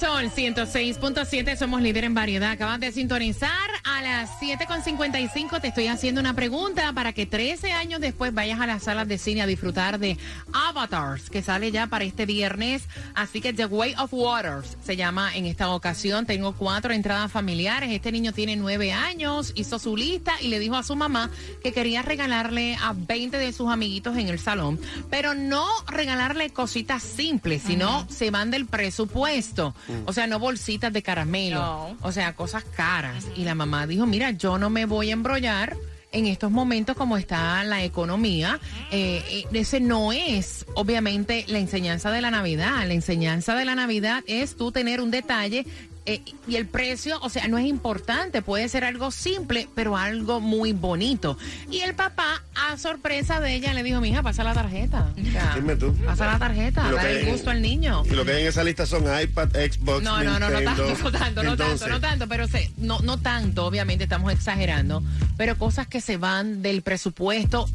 Sol 0.00 0.30
106.7 0.34 1.56
somos 1.56 1.82
líder 1.82 2.04
en 2.04 2.14
variedad. 2.14 2.52
Acabas 2.52 2.80
de 2.80 2.90
sintonizar 2.90 3.68
a 4.00 4.02
las 4.02 4.40
7.55. 4.40 5.60
Te 5.60 5.68
estoy 5.68 5.88
haciendo 5.88 6.22
una 6.22 6.32
pregunta 6.32 6.90
para 6.94 7.12
que 7.12 7.26
13 7.26 7.72
años 7.72 8.00
después 8.00 8.32
vayas 8.32 8.58
a 8.58 8.66
las 8.66 8.84
salas 8.84 9.06
de 9.06 9.18
cine 9.18 9.42
a 9.42 9.46
disfrutar 9.46 9.98
de 9.98 10.16
Avatars, 10.54 11.28
que 11.28 11.42
sale 11.42 11.70
ya 11.70 11.86
para 11.86 12.04
este 12.04 12.24
viernes. 12.24 12.88
Así 13.14 13.42
que 13.42 13.52
The 13.52 13.66
Way 13.66 13.96
of 13.98 14.14
Waters 14.14 14.78
se 14.82 14.96
llama 14.96 15.36
en 15.36 15.44
esta 15.44 15.68
ocasión. 15.70 16.24
Tengo 16.24 16.54
cuatro 16.54 16.94
entradas 16.94 17.30
familiares. 17.30 17.90
Este 17.92 18.10
niño 18.10 18.32
tiene 18.32 18.56
nueve 18.56 18.92
años, 18.92 19.52
hizo 19.54 19.78
su 19.78 19.96
lista 19.96 20.32
y 20.40 20.48
le 20.48 20.58
dijo 20.60 20.76
a 20.76 20.82
su 20.82 20.96
mamá 20.96 21.30
que 21.62 21.72
quería 21.72 22.00
regalarle 22.00 22.76
a 22.80 22.94
20 22.94 23.36
de 23.36 23.52
sus 23.52 23.70
amiguitos 23.70 24.16
en 24.16 24.28
el 24.28 24.38
salón, 24.38 24.80
pero 25.10 25.34
no 25.34 25.66
regalarle 25.86 26.50
cositas 26.50 27.02
simples, 27.02 27.62
sino 27.66 28.06
se 28.08 28.30
van 28.30 28.50
del 28.50 28.64
presupuesto. 28.64 29.74
O 30.06 30.14
sea, 30.14 30.26
no 30.26 30.38
bolsitas 30.38 30.90
de 30.90 31.02
caramelo. 31.02 31.60
No. 31.60 31.96
O 32.00 32.12
sea, 32.12 32.34
cosas 32.34 32.64
caras. 32.64 33.26
Y 33.36 33.44
la 33.44 33.54
mamá 33.54 33.86
dijo, 33.90 34.06
mira, 34.06 34.30
yo 34.30 34.58
no 34.58 34.70
me 34.70 34.86
voy 34.86 35.10
a 35.10 35.12
embrollar 35.12 35.76
en 36.12 36.26
estos 36.26 36.50
momentos 36.50 36.96
como 36.96 37.16
está 37.16 37.62
la 37.64 37.84
economía, 37.84 38.58
eh, 38.90 39.22
eh, 39.30 39.44
ese 39.52 39.80
no 39.80 40.12
es 40.12 40.66
obviamente 40.74 41.44
la 41.48 41.58
enseñanza 41.58 42.10
de 42.10 42.20
la 42.20 42.30
Navidad. 42.30 42.86
La 42.86 42.94
enseñanza 42.94 43.54
de 43.54 43.64
la 43.64 43.74
Navidad 43.74 44.24
es 44.26 44.56
tú 44.56 44.72
tener 44.72 45.00
un 45.00 45.10
detalle 45.10 45.66
eh, 46.06 46.22
y 46.48 46.56
el 46.56 46.66
precio, 46.66 47.18
o 47.22 47.28
sea, 47.28 47.46
no 47.48 47.58
es 47.58 47.66
importante, 47.66 48.40
puede 48.42 48.68
ser 48.68 48.84
algo 48.84 49.10
simple, 49.10 49.68
pero 49.74 49.96
algo 49.96 50.40
muy 50.40 50.72
bonito. 50.72 51.36
Y 51.70 51.80
el 51.80 51.94
papá, 51.94 52.42
a 52.54 52.76
sorpresa 52.78 53.40
de 53.40 53.54
ella, 53.54 53.74
le 53.74 53.82
dijo, 53.82 54.00
mija, 54.00 54.22
pasa 54.22 54.42
la 54.42 54.54
tarjeta. 54.54 55.12
O 55.16 55.22
sea, 55.30 55.52
Dime 55.56 55.76
tú. 55.76 55.94
Pasa 56.04 56.26
la 56.26 56.38
tarjeta, 56.38 56.90
dale 56.90 57.20
el 57.20 57.26
gusto 57.30 57.50
al 57.50 57.60
niño. 57.62 58.02
Y 58.06 58.10
lo 58.10 58.24
que 58.24 58.32
hay 58.32 58.42
en 58.42 58.48
esa 58.48 58.64
lista 58.64 58.86
son 58.86 59.04
iPad, 59.04 59.50
Xbox, 59.50 60.02
No, 60.02 60.22
no, 60.24 60.38
no, 60.38 60.48
no 60.50 60.60
Nintendo. 60.60 60.86
tanto, 60.94 61.04
no 61.04 61.12
tanto, 61.12 61.42
no 61.42 61.50
Entonces, 61.52 61.80
tanto, 61.80 61.94
no 61.94 62.00
tanto, 62.00 62.28
pero 62.28 62.48
se, 62.48 62.70
no, 62.78 62.98
no 63.00 63.18
tanto, 63.18 63.66
obviamente 63.66 64.04
estamos 64.04 64.32
exagerando, 64.32 65.02
pero 65.36 65.56
cosas 65.58 65.86
que 65.86 66.00
se 66.00 66.16
van 66.16 66.62
del 66.62 66.80
presupuesto 66.82 67.68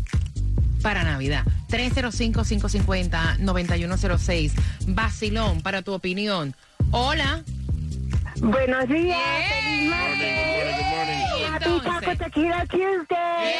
para 0.81 1.03
Navidad. 1.03 1.45
305-550-9106. 1.69 4.51
Vacilón, 4.87 5.61
para 5.61 5.81
tu 5.81 5.93
opinión. 5.93 6.55
Hola. 6.91 7.43
Buenos 8.41 8.87
días. 8.89 9.17
Feliz 9.49 9.93
Happy 11.51 11.81
Taco 11.83 12.17
Tequila 12.17 12.65
Tuesday. 12.65 13.55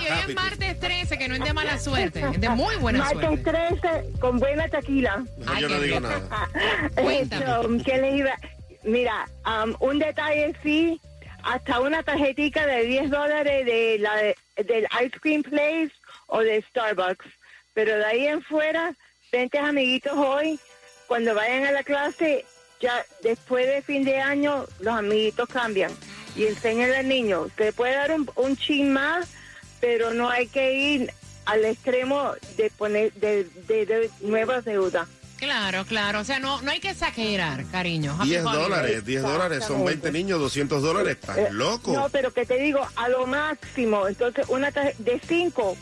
Y 0.00 0.10
hoy 0.10 0.18
es 0.28 0.34
martes 0.34 0.80
13, 0.80 1.18
que 1.18 1.28
no 1.28 1.34
es 1.34 1.44
de 1.44 1.52
mala 1.52 1.78
suerte, 1.78 2.24
es 2.32 2.40
de 2.40 2.48
muy 2.50 2.76
buena 2.76 3.00
Martes 3.00 3.42
suerte. 3.42 3.78
13 3.80 4.18
con 4.20 4.38
buena 4.38 4.68
tequila. 4.68 5.24
Ay, 5.46 5.62
yo 5.62 5.68
no 5.68 5.80
digo 5.80 6.00
nada. 6.00 6.48
Cuéntame. 6.94 7.82
¿qué 7.84 7.98
les 7.98 8.14
iba? 8.16 8.36
Mira, 8.84 9.28
um, 9.46 9.74
un 9.80 9.98
detalle 9.98 10.54
sí, 10.62 11.00
hasta 11.42 11.80
una 11.80 12.02
tarjetita 12.02 12.66
de 12.66 12.84
10 12.84 13.10
dólares 13.10 13.66
de 13.66 13.98
la, 14.00 14.16
del 14.62 14.86
Ice 15.04 15.20
Cream 15.20 15.42
Place 15.42 15.92
o 16.26 16.40
de 16.40 16.62
Starbucks. 16.62 17.26
Pero 17.74 17.96
de 17.96 18.04
ahí 18.04 18.26
en 18.26 18.42
fuera, 18.42 18.94
vente 19.30 19.58
amiguitos 19.58 20.12
hoy, 20.14 20.58
cuando 21.06 21.34
vayan 21.34 21.66
a 21.66 21.72
la 21.72 21.82
clase, 21.82 22.44
ya 22.80 23.04
después 23.22 23.66
de 23.66 23.82
fin 23.82 24.04
de 24.04 24.20
año, 24.20 24.64
los 24.80 24.94
amiguitos 24.94 25.48
cambian. 25.48 25.90
Y 26.36 26.46
enseñan 26.46 26.92
al 26.92 27.08
niño, 27.08 27.48
te 27.56 27.72
puede 27.72 27.94
dar 27.94 28.12
un, 28.12 28.30
un 28.36 28.56
chin 28.56 28.92
más, 28.92 29.26
pero 29.80 30.12
no 30.14 30.28
hay 30.30 30.46
que 30.46 30.74
ir 30.74 31.12
al 31.46 31.64
extremo 31.64 32.32
de 32.56 32.70
poner 32.70 33.12
de, 33.14 33.44
de, 33.66 33.86
de 33.86 34.10
nuevas 34.20 34.64
deudas. 34.64 35.08
Claro, 35.38 35.84
claro. 35.86 36.20
O 36.20 36.24
sea, 36.24 36.40
no, 36.40 36.60
no 36.62 36.70
hay 36.72 36.80
que 36.80 36.90
exagerar, 36.90 37.64
cariño. 37.70 38.12
Happy 38.18 38.30
10 38.30 38.44
holidays. 38.44 38.62
dólares, 38.68 39.04
10 39.04 39.22
dólares, 39.22 39.64
son 39.64 39.84
20 39.84 40.10
niños, 40.12 40.40
200 40.40 40.82
dólares, 40.82 41.14
Eh, 41.16 41.18
estás 41.20 41.52
loco. 41.52 41.92
No, 41.92 42.08
pero 42.10 42.32
que 42.32 42.44
te 42.44 42.58
digo, 42.58 42.80
a 42.96 43.08
lo 43.08 43.26
máximo. 43.26 44.08
Entonces, 44.08 44.46
una 44.48 44.72
tarje- 44.72 44.96
de 44.98 45.20
cinco, 45.26 45.76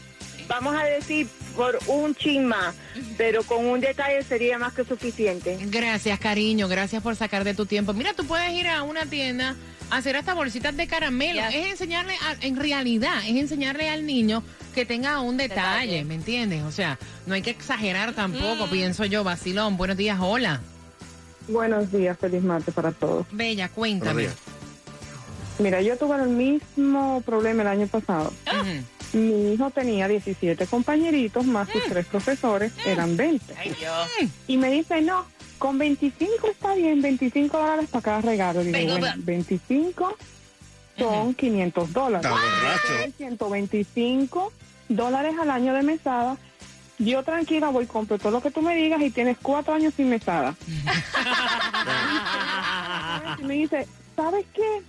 vamos 0.48 0.74
a 0.76 0.84
decir 0.84 1.28
por 1.56 1.78
un 1.86 2.14
chin 2.14 2.46
más, 2.46 2.74
pero 3.16 3.42
con 3.42 3.64
un 3.64 3.80
detalle 3.80 4.22
sería 4.22 4.58
más 4.58 4.72
que 4.74 4.84
suficiente. 4.84 5.58
Gracias, 5.62 6.18
cariño. 6.18 6.68
Gracias 6.68 7.02
por 7.02 7.16
sacar 7.16 7.44
de 7.44 7.54
tu 7.54 7.66
tiempo. 7.66 7.92
Mira, 7.92 8.12
tú 8.14 8.24
puedes 8.26 8.50
ir 8.52 8.68
a 8.68 8.82
una 8.82 9.06
tienda 9.06 9.56
a 9.90 9.96
hacer 9.96 10.16
hasta 10.16 10.34
bolsitas 10.34 10.76
de 10.76 10.86
caramelo. 10.86 11.40
Yes. 11.48 11.54
Es 11.54 11.66
enseñarle, 11.72 12.14
a- 12.22 12.36
en 12.44 12.56
realidad, 12.56 13.18
es 13.26 13.36
enseñarle 13.36 13.88
al 13.88 14.04
niño 14.06 14.42
que 14.74 14.84
tenga 14.84 15.20
un 15.20 15.36
detalle, 15.36 15.86
Detalle. 15.86 16.04
¿me 16.04 16.14
entiendes? 16.16 16.62
O 16.64 16.72
sea, 16.72 16.98
no 17.24 17.34
hay 17.34 17.42
que 17.42 17.50
exagerar 17.50 18.12
tampoco, 18.12 18.66
pienso 18.68 19.04
yo. 19.06 19.24
Vacilón, 19.24 19.76
buenos 19.76 19.96
días, 19.96 20.18
hola. 20.20 20.60
Buenos 21.48 21.90
días, 21.92 22.18
feliz 22.18 22.42
martes 22.42 22.74
para 22.74 22.90
todos. 22.92 23.24
Bella, 23.30 23.68
cuéntame. 23.68 24.28
Mira, 25.58 25.80
yo 25.80 25.96
tuve 25.96 26.16
el 26.22 26.28
mismo 26.28 27.22
problema 27.24 27.62
el 27.62 27.68
año 27.68 27.86
pasado. 27.86 28.32
Ujú. 28.46 28.82
Mi 29.16 29.54
hijo 29.54 29.70
tenía 29.70 30.08
17 30.08 30.66
compañeritos 30.66 31.46
más 31.46 31.70
sus 31.70 31.82
tres 31.84 32.04
profesores, 32.06 32.72
eran 32.84 33.16
20. 33.16 33.54
Ay, 33.56 33.74
Dios. 33.78 34.08
Y 34.46 34.58
me 34.58 34.70
dice, 34.70 35.00
no, 35.00 35.24
con 35.58 35.78
25 35.78 36.48
está 36.48 36.74
bien, 36.74 37.00
25 37.00 37.56
dólares 37.56 37.88
para 37.90 38.02
cada 38.02 38.20
regalo. 38.20 38.62
Digo, 38.62 38.78
bueno, 38.78 39.06
va. 39.06 39.14
25 39.16 40.18
son 40.98 41.32
500 41.34 41.92
dólares. 41.92 42.30
Está 42.30 42.30
borracho. 42.30 43.02
Son 43.02 43.12
125 43.12 44.52
dólares 44.90 45.34
al 45.40 45.50
año 45.50 45.72
de 45.72 45.82
mesada. 45.82 46.36
Yo 46.98 47.22
tranquila 47.22 47.70
voy, 47.70 47.86
compro 47.86 48.18
todo 48.18 48.32
lo 48.32 48.42
que 48.42 48.50
tú 48.50 48.60
me 48.62 48.74
digas 48.74 49.00
y 49.00 49.10
tienes 49.10 49.38
cuatro 49.40 49.72
años 49.74 49.94
sin 49.96 50.10
mesada. 50.10 50.54
y 53.38 53.44
me 53.44 53.54
dice, 53.54 53.86
¿sabes 54.14 54.44
qué? 54.54 54.82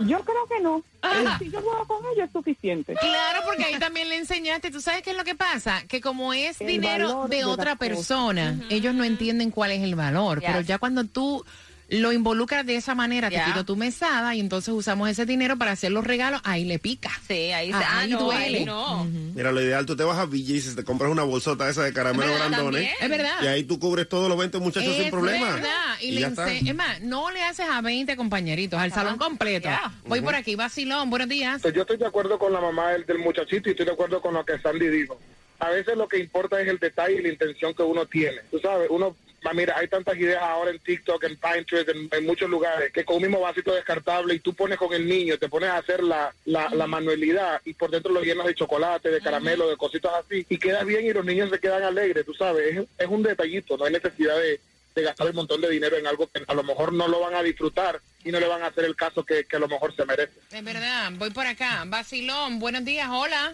Yo 0.00 0.20
creo 0.20 0.46
que 0.48 0.60
no. 0.60 0.82
Ajá. 1.02 1.38
Si 1.38 1.50
yo 1.50 1.60
juego 1.60 1.86
con 1.86 1.98
ellos 2.12 2.26
es 2.26 2.32
suficiente. 2.32 2.94
Claro, 2.94 3.40
porque 3.44 3.64
ahí 3.64 3.78
también 3.78 4.08
le 4.08 4.16
enseñaste. 4.16 4.70
¿Tú 4.70 4.80
sabes 4.80 5.02
qué 5.02 5.10
es 5.10 5.16
lo 5.16 5.24
que 5.24 5.34
pasa? 5.34 5.82
Que 5.88 6.00
como 6.00 6.32
es 6.32 6.60
El 6.60 6.66
dinero 6.66 7.26
de 7.28 7.38
de 7.38 7.44
otra 7.44 7.76
persona, 7.76 8.58
ellos 8.70 8.94
no 8.94 9.04
entienden 9.04 9.50
cuál 9.50 9.70
es 9.70 9.82
el 9.82 9.94
valor. 9.94 10.40
Yes. 10.40 10.50
Pero 10.50 10.60
ya 10.62 10.78
cuando 10.78 11.04
tú 11.04 11.44
lo 11.90 12.12
involucras 12.12 12.64
de 12.64 12.76
esa 12.76 12.94
manera, 12.94 13.28
Ya. 13.30 13.44
te 13.44 13.50
quito 13.50 13.64
tu 13.64 13.76
mesada 13.76 14.34
y 14.34 14.40
entonces 14.40 14.72
usamos 14.72 15.08
ese 15.10 15.26
dinero 15.26 15.56
para 15.58 15.72
hacer 15.72 15.90
los 15.92 16.04
regalos, 16.06 16.40
ahí 16.44 16.64
le 16.64 16.78
pica. 16.78 17.10
Sí, 17.26 17.52
ahí 17.52 17.68
se. 17.72 17.74
Ah, 17.78 17.82
Ah, 17.90 17.98
ahí 18.00 18.10
no, 18.10 18.20
duele. 18.20 18.58
ahí 18.58 18.64
no. 18.64 19.04
Mira, 19.34 19.50
lo 19.52 19.60
ideal, 19.60 19.84
tú 19.86 19.96
te 19.96 20.04
vas 20.04 20.18
a 20.18 20.24
BJ's, 20.26 20.76
te 20.76 20.84
compras 20.84 21.10
una 21.10 21.24
bolsota 21.24 21.68
esa 21.68 21.82
de 21.82 21.92
caramelo 21.92 22.30
¿Verdad? 22.32 22.48
grandones. 22.48 22.90
Es 23.00 23.08
verdad. 23.08 23.42
Y 23.42 23.46
ahí 23.48 23.64
tú 23.64 23.78
cubres 23.80 24.08
todos 24.08 24.28
los 24.28 24.38
20 24.38 24.58
muchachos 24.58 24.94
sin 24.94 25.04
Es 25.06 25.10
problema. 25.10 25.50
verdad. 25.52 25.70
Y, 26.00 26.06
Y 26.06 26.10
le 26.12 26.20
ya 26.20 26.26
está. 26.28 26.48
ense- 26.48 26.68
es 26.68 26.74
más, 26.74 27.00
no 27.00 27.30
le 27.30 27.42
haces 27.42 27.66
a 27.68 27.80
20 27.80 28.16
compañeritos, 28.16 28.78
al 28.80 28.92
salón 28.92 29.18
completo. 29.18 29.68
Voy 30.06 30.20
por 30.20 30.34
aquí, 30.34 30.54
vacilón, 30.54 31.10
buenos 31.10 31.28
días. 31.28 31.60
Pues 31.62 31.74
yo 31.74 31.82
estoy 31.82 31.96
de 31.96 32.06
acuerdo 32.06 32.38
con 32.38 32.52
la 32.52 32.60
mamá 32.60 32.90
del, 32.92 33.04
del 33.04 33.18
muchachito 33.18 33.68
y 33.68 33.72
estoy 33.72 33.86
de 33.86 33.92
acuerdo 33.92 34.20
con 34.22 34.32
lo 34.34 34.44
que 34.44 34.58
Sandy 34.60 34.88
dijo. 34.88 35.20
A 35.58 35.68
veces 35.70 35.96
lo 35.96 36.08
que 36.08 36.18
importa 36.18 36.60
es 36.62 36.68
el 36.68 36.78
detalle 36.78 37.16
y 37.18 37.22
la 37.22 37.28
intención 37.28 37.74
que 37.74 37.82
uno 37.82 38.06
tiene. 38.06 38.38
Tú 38.50 38.58
sabes, 38.60 38.88
uno, 38.90 39.14
ah, 39.44 39.52
mira, 39.54 39.74
hay 39.76 39.88
tantas 39.88 40.16
ideas 40.16 40.42
ahora 40.42 40.70
en 40.70 40.78
TikTok, 40.78 41.24
en 41.24 41.36
Pinterest, 41.36 41.88
en, 41.88 42.08
en 42.10 42.26
muchos 42.26 42.48
lugares, 42.48 42.92
que 42.92 43.04
con 43.04 43.16
un 43.16 43.22
mismo 43.22 43.40
vasito 43.40 43.74
descartable 43.74 44.34
y 44.34 44.40
tú 44.40 44.54
pones 44.54 44.78
con 44.78 44.92
el 44.92 45.06
niño, 45.06 45.38
te 45.38 45.48
pones 45.48 45.70
a 45.70 45.78
hacer 45.78 46.02
la, 46.02 46.34
la, 46.44 46.68
la 46.70 46.86
manualidad 46.86 47.60
y 47.64 47.74
por 47.74 47.90
dentro 47.90 48.12
lo 48.12 48.22
llenas 48.22 48.46
de 48.46 48.54
chocolate, 48.54 49.10
de 49.10 49.20
caramelo, 49.20 49.68
de 49.68 49.76
cositas 49.76 50.12
así 50.14 50.46
y 50.48 50.58
queda 50.58 50.84
bien 50.84 51.06
y 51.06 51.12
los 51.12 51.24
niños 51.24 51.50
se 51.50 51.58
quedan 51.58 51.82
alegres, 51.82 52.24
tú 52.24 52.34
sabes. 52.34 52.76
Es, 52.76 52.86
es 52.98 53.06
un 53.08 53.22
detallito, 53.22 53.76
no 53.76 53.84
hay 53.84 53.92
necesidad 53.92 54.36
de, 54.38 54.60
de 54.94 55.02
gastar 55.02 55.28
un 55.30 55.36
montón 55.36 55.60
de 55.60 55.70
dinero 55.70 55.96
en 55.96 56.06
algo 56.06 56.28
que 56.28 56.42
a 56.46 56.54
lo 56.54 56.62
mejor 56.62 56.92
no 56.92 57.08
lo 57.08 57.20
van 57.20 57.34
a 57.34 57.42
disfrutar 57.42 58.00
y 58.24 58.30
no 58.30 58.40
le 58.40 58.46
van 58.46 58.62
a 58.62 58.66
hacer 58.66 58.84
el 58.84 58.96
caso 58.96 59.24
que, 59.24 59.44
que 59.44 59.56
a 59.56 59.58
lo 59.58 59.68
mejor 59.68 59.94
se 59.94 60.04
merece. 60.04 60.32
Es 60.50 60.64
verdad, 60.64 61.10
voy 61.16 61.30
por 61.30 61.46
acá. 61.46 61.84
Vacilón, 61.86 62.58
buenos 62.58 62.84
días, 62.84 63.08
hola. 63.10 63.52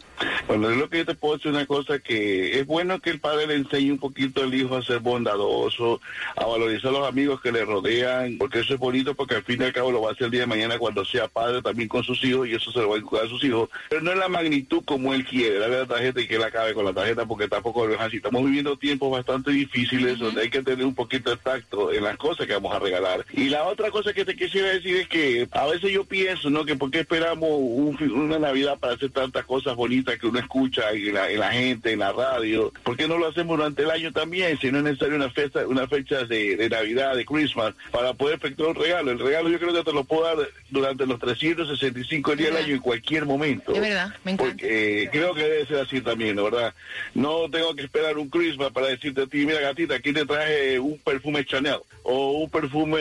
Bueno, 0.49 0.71
es 0.71 0.77
lo 0.77 0.89
que 0.89 0.99
yo 0.99 1.07
te 1.07 1.15
puedo 1.15 1.37
decir 1.37 1.51
una 1.51 1.67
cosa 1.67 1.99
que 1.99 2.59
es 2.59 2.67
bueno 2.67 3.01
que 3.01 3.11
el 3.11 3.21
padre 3.21 3.47
le 3.47 3.55
enseñe 3.55 3.91
un 3.91 3.99
poquito 3.99 4.43
al 4.43 4.55
hijo 4.55 4.77
a 4.77 4.83
ser 4.83 5.01
bondadoso, 5.01 6.01
a 6.37 6.45
valorizar 6.47 6.91
a 6.91 6.99
los 6.99 7.09
amigos 7.09 7.41
que 7.41 7.53
le 7.53 7.65
rodean, 7.65 8.39
porque 8.39 8.61
eso 8.61 8.75
es 8.75 8.81
bonito 8.81 9.15
porque 9.15 9.37
al 9.37 9.45
fin 9.45 9.61
y 9.61 9.65
al 9.65 9.73
cabo 9.73 9.93
lo 9.93 10.03
va 10.03 10.11
a 10.11 10.13
hacer 10.13 10.27
el 10.27 10.31
día 10.31 10.41
de 10.41 10.47
mañana 10.47 10.79
cuando 10.79 11.05
sea 11.05 11.29
padre 11.29 11.63
también 11.63 11.89
con 11.89 12.03
sus 12.05 12.23
hijos 12.25 12.49
y 12.49 12.55
eso 12.55 12.73
se 12.73 12.81
lo 12.81 12.89
va 12.89 12.97
a 12.97 12.99
inculcar 12.99 13.27
a 13.27 13.29
sus 13.29 13.43
hijos, 13.45 13.69
pero 13.89 14.03
no 14.03 14.13
es 14.13 14.19
la 14.19 14.29
magnitud 14.29 14.83
como 14.85 15.15
él 15.15 15.25
quiere, 15.25 15.59
darle 15.59 15.79
la 15.79 15.87
tarjeta 15.87 16.21
y 16.21 16.27
que 16.27 16.37
él 16.37 16.45
acabe 16.45 16.75
con 16.75 16.85
la 16.85 16.93
tarjeta 16.93 17.27
porque 17.27 17.49
tampoco 17.49 17.87
lo 17.87 17.95
es 17.95 18.01
así. 18.01 18.17
Estamos 18.17 18.45
viviendo 18.45 18.77
tiempos 18.77 19.11
bastante 19.11 19.51
difíciles 19.51 20.19
donde 20.19 20.43
hay 20.43 20.51
que 20.51 20.63
tener 20.63 20.85
un 20.85 20.95
poquito 20.95 21.31
de 21.31 21.37
tacto 21.37 21.93
en 21.93 22.05
las 22.05 22.17
cosas 22.17 22.47
que 22.47 22.55
vamos 22.55 22.75
a 22.75 22.79
regalar. 22.79 23.25
Y 23.33 23.49
la 23.49 23.65
otra 23.65 23.91
cosa 23.91 24.13
que 24.13 24.25
te 24.25 24.35
quisiera 24.57 24.75
decir 24.75 24.97
es 24.97 25.09
que 25.09 25.49
a 25.53 25.67
veces 25.67 25.93
yo 25.93 26.05
pienso, 26.05 26.49
¿no? 26.49 26.65
Que 26.65 26.77
por 26.77 26.91
qué 26.91 27.01
esperamos 27.01 27.51
un 27.51 27.97
una 28.13 28.39
Navidad 28.39 28.79
para 28.79 28.95
hacer 28.95 29.11
tantas 29.11 29.45
cosas 29.45 29.77
bonitas 29.77 30.19
que 30.19 30.27
uno 30.27 30.39
escucha 30.39 30.91
en 30.93 31.13
la, 31.13 31.31
en 31.31 31.41
la 31.41 31.53
gente, 31.53 31.93
en 31.93 31.99
la 31.99 32.13
radio. 32.13 32.73
¿Por 32.83 32.97
qué 32.97 33.07
no 33.07 33.19
lo 33.19 33.29
hacemos 33.29 33.59
durante 33.59 33.83
el 33.83 33.91
año 33.91 34.13
también? 34.13 34.59
Si 34.59 34.71
no 34.73 34.79
es 34.79 34.85
necesario 34.85 35.17
una 35.17 35.31
fecha, 35.31 35.67
una 35.67 35.87
fecha 35.87 36.25
de, 36.25 36.57
de 36.57 36.69
Navidad, 36.71 37.15
de 37.17 37.27
Christmas, 37.27 37.75
para 37.91 38.15
poder 38.15 38.37
efectuar 38.37 38.71
un 38.71 38.77
regalo. 38.77 39.11
El 39.11 39.19
regalo 39.19 39.51
yo 39.51 39.59
creo 39.59 39.75
que 39.75 39.83
te 39.83 39.93
lo 39.93 40.05
puedo 40.05 40.25
dar 40.25 40.49
durante 40.77 41.07
los 41.07 41.19
365 41.19 42.37
días 42.37 42.53
del 42.53 42.65
año 42.65 42.75
en 42.75 42.81
cualquier 42.81 43.25
momento. 43.25 43.73
Es 43.73 43.81
verdad, 43.81 44.15
me 44.25 44.33
encanta. 44.33 44.53
Porque 44.53 45.03
eh, 45.03 45.09
creo 45.11 45.35
que 45.35 45.43
debe 45.43 45.67
ser 45.67 45.79
así 45.79 46.01
también, 46.01 46.37
¿no 46.37 46.45
verdad? 46.45 46.75
No 47.15 47.49
tengo 47.51 47.75
que 47.75 47.83
esperar 47.83 48.19
un 48.19 48.29
Christmas 48.29 48.71
para 48.71 48.89
decirte 48.89 49.23
a 49.23 49.27
ti, 49.27 49.47
mira 49.47 49.61
gatita, 49.61 49.95
aquí 49.95 50.13
te 50.13 50.27
traje 50.27 50.79
un 50.79 50.99
perfume 50.99 51.45
Chanel 51.45 51.79
o 52.03 52.33
un 52.33 52.51
perfume 52.51 53.01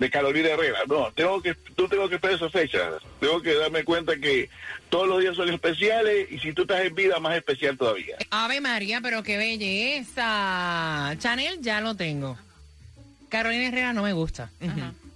de 0.00 0.10
Carolina 0.10 0.48
Herrera. 0.48 0.80
No, 0.88 1.12
tengo 1.12 1.40
que, 1.40 1.54
tú 1.54 1.86
tengo 1.86 2.08
que 2.08 2.16
esperar 2.16 2.36
esa 2.36 2.50
fecha. 2.50 2.78
Tengo 3.20 3.40
que 3.42 3.54
darme 3.54 3.84
cuenta 3.84 4.16
que 4.16 4.48
todos 4.88 5.06
los 5.06 5.20
días 5.20 5.36
son 5.36 5.48
especiales 5.50 6.26
y 6.30 6.38
si 6.38 6.52
tú 6.52 6.62
estás 6.62 6.80
en 6.84 6.94
vida, 6.94 7.20
más 7.20 7.36
especial 7.36 7.76
todavía. 7.76 8.16
Ave 8.30 8.60
María, 8.60 9.00
pero 9.00 9.22
qué 9.22 9.36
belleza. 9.36 11.14
Chanel 11.18 11.60
ya 11.60 11.80
lo 11.80 11.94
tengo. 11.94 12.36
Carolina 13.28 13.68
Herrera 13.68 13.92
no 13.92 14.02
me 14.02 14.12
gusta. 14.12 14.50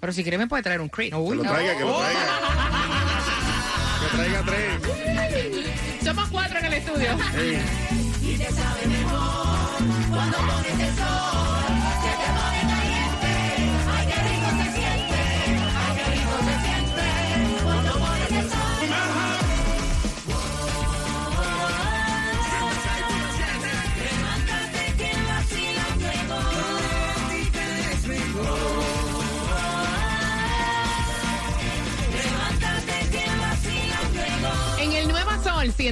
Pero 0.05 0.12
si 0.12 0.23
quiere 0.23 0.37
me 0.37 0.47
puede 0.47 0.62
traer 0.62 0.83
un 0.83 0.90
creep. 0.90 1.14
Que 1.14 1.35
lo 1.35 1.43
traiga, 1.43 1.79
que 1.79 1.83
lo 1.83 1.97
traiga. 1.97 2.21
Que 4.03 4.17
traiga 4.19 4.43
tres. 4.45 6.05
Somos 6.05 6.29
cuatro 6.29 6.59
en 6.59 6.64
el 6.67 6.75
estudio. 6.75 7.09
Y 8.21 8.37
te 8.37 8.53
sabe 8.53 8.87
mejor 8.87 9.57
cuando 10.11 10.37
pones 10.37 10.79
el 10.79 10.95
sol. 10.95 11.43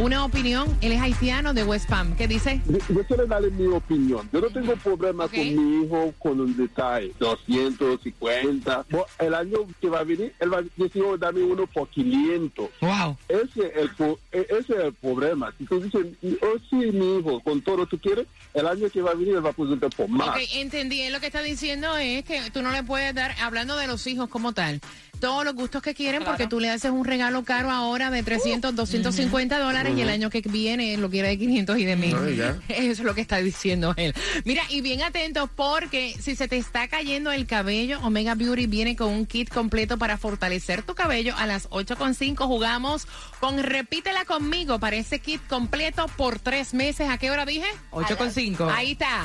Una 0.01 0.25
opinión. 0.25 0.67
Él 0.81 0.91
es 0.91 1.01
haitiano 1.01 1.55
de 1.55 1.63
West 1.63 1.89
Palm. 1.89 2.17
¿Qué 2.17 2.27
dice? 2.27 2.61
Yo, 2.67 2.79
yo 2.93 3.07
quiero 3.07 3.25
darle 3.27 3.51
mi 3.51 3.67
opinión. 3.69 4.29
Yo 4.33 4.41
no 4.41 4.49
tengo 4.49 4.75
problema 4.77 5.29
con 5.29 5.39
mi 5.39 5.85
hijo 5.85 6.13
con 6.19 6.41
un 6.41 6.57
detalle, 6.57 7.13
250. 7.21 8.85
Bo- 8.91 9.07
El 9.21 9.35
año 9.35 9.59
que 9.81 9.89
va 9.89 10.01
a 10.01 10.05
venir, 10.05 10.35
él 10.41 10.53
va 10.53 10.59
a 10.59 10.63
decir, 10.77 11.03
"Oh, 11.05 11.17
dame 11.17 11.43
uno 11.45 11.69
por 11.69 11.89
500. 11.89 12.69
Wow. 12.81 13.17
Ese 13.29 13.45
es 13.45 13.57
el, 13.77 13.91
e- 14.33 14.47
ese 14.51 14.73
es 14.73 14.85
el 14.87 14.93
problema. 14.95 15.55
Si 15.59 15.65
tú 15.67 15.81
dices, 15.81 16.05
oh 16.43 16.59
sí, 16.69 16.77
mi 16.77 17.19
hijo, 17.19 17.39
con 17.41 17.63
todo 17.63 17.77
lo 17.77 17.87
que 17.87 17.97
tú 17.97 18.03
quieres, 18.03 18.27
el 18.55 18.67
año 18.67 18.91
que 18.91 19.01
va 19.03 19.13
a 19.13 19.15
venir, 19.15 19.37
él 19.37 19.45
va 19.47 19.51
a 19.51 19.53
presentar 19.53 19.91
por 19.97 20.09
más. 20.09 20.31
Ok, 20.31 20.39
entendí. 20.55 21.03
Él 21.03 21.13
lo 21.13 21.21
que 21.21 21.27
está 21.27 21.43
diciendo 21.43 21.97
es 21.97 22.25
que 22.25 22.51
tú 22.51 22.61
no 22.61 22.73
le 22.73 22.83
puedes 22.83 23.15
dar, 23.15 23.37
hablando 23.41 23.77
de 23.77 23.87
los 23.87 24.05
hijos 24.09 24.29
como 24.29 24.53
tal, 24.53 24.81
todos 25.23 25.45
los 25.45 25.55
gustos 25.55 25.83
que 25.83 25.95
quieren 25.95 26.25
porque 26.25 26.49
tú 26.49 26.59
le 26.59 26.69
haces 26.69 26.91
un 26.91 27.05
regalo 27.05 27.45
caro 27.45 27.71
ahora 27.71 28.11
de 28.11 28.25
300, 28.25 28.75
250 28.75 29.61
dólares 29.61 29.95
y 29.97 30.01
el 30.01 30.09
año 30.09 30.31
que 30.31 30.41
viene 30.41 30.97
lo 30.97 31.11
quiere 31.11 31.29
de 31.29 31.39
500 31.39 31.79
y 31.79 31.85
de 31.85 31.95
1000. 31.95 32.17
Ay, 32.17 32.37
ya. 32.37 32.57
Eso 32.69 32.91
es 32.91 32.99
lo 32.99 33.15
que 33.15 33.21
está 33.21 33.37
diciendo 33.37 33.95
él. 33.97 34.15
Mira, 34.45 34.65
y 34.69 34.81
bien 34.81 35.01
atento 35.01 35.47
porque 35.47 36.17
si 36.21 36.35
se 36.35 36.49
te 36.49 36.57
está 36.57 36.89
cayendo 36.89 37.31
el 37.31 37.47
cabello, 37.47 38.01
Omega 38.03 38.35
Beauty 38.35 38.67
viene 38.67 38.97
con 38.97 39.11
un 39.11 39.27
kit 39.27 39.49
completo 39.49 39.97
para 39.97 40.19
fortalecer 40.19 40.83
tu 40.83 40.97
cabello. 40.97 41.37
A 41.37 41.47
las 41.47 41.71
8.5 41.71 42.45
jugamos 42.45 43.07
con 43.39 43.63
Repítela 43.63 44.25
conmigo 44.25 44.81
para 44.81 44.97
ese 44.97 45.21
kit 45.21 45.41
completo 45.47 46.07
por 46.17 46.41
tres 46.41 46.75
meses. 46.75 47.09
¿A 47.09 47.19
qué 47.19 47.31
hora 47.31 47.47
dije? 47.47 47.69
8.5. 47.93 48.75
Ahí 48.75 48.93
está. 48.93 49.25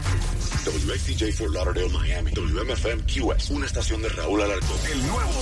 WXTJ 0.64 1.32
for 1.32 1.52
Lauderdale, 1.52 1.90
Miami. 1.90 2.32
WMFM 2.34 3.04
QS. 3.06 3.50
Una 3.50 3.66
estación 3.66 4.02
de 4.04 4.10
Raúl 4.10 4.42
Alarcón. 4.42 4.78
El 4.92 5.08
nuevo 5.08 5.42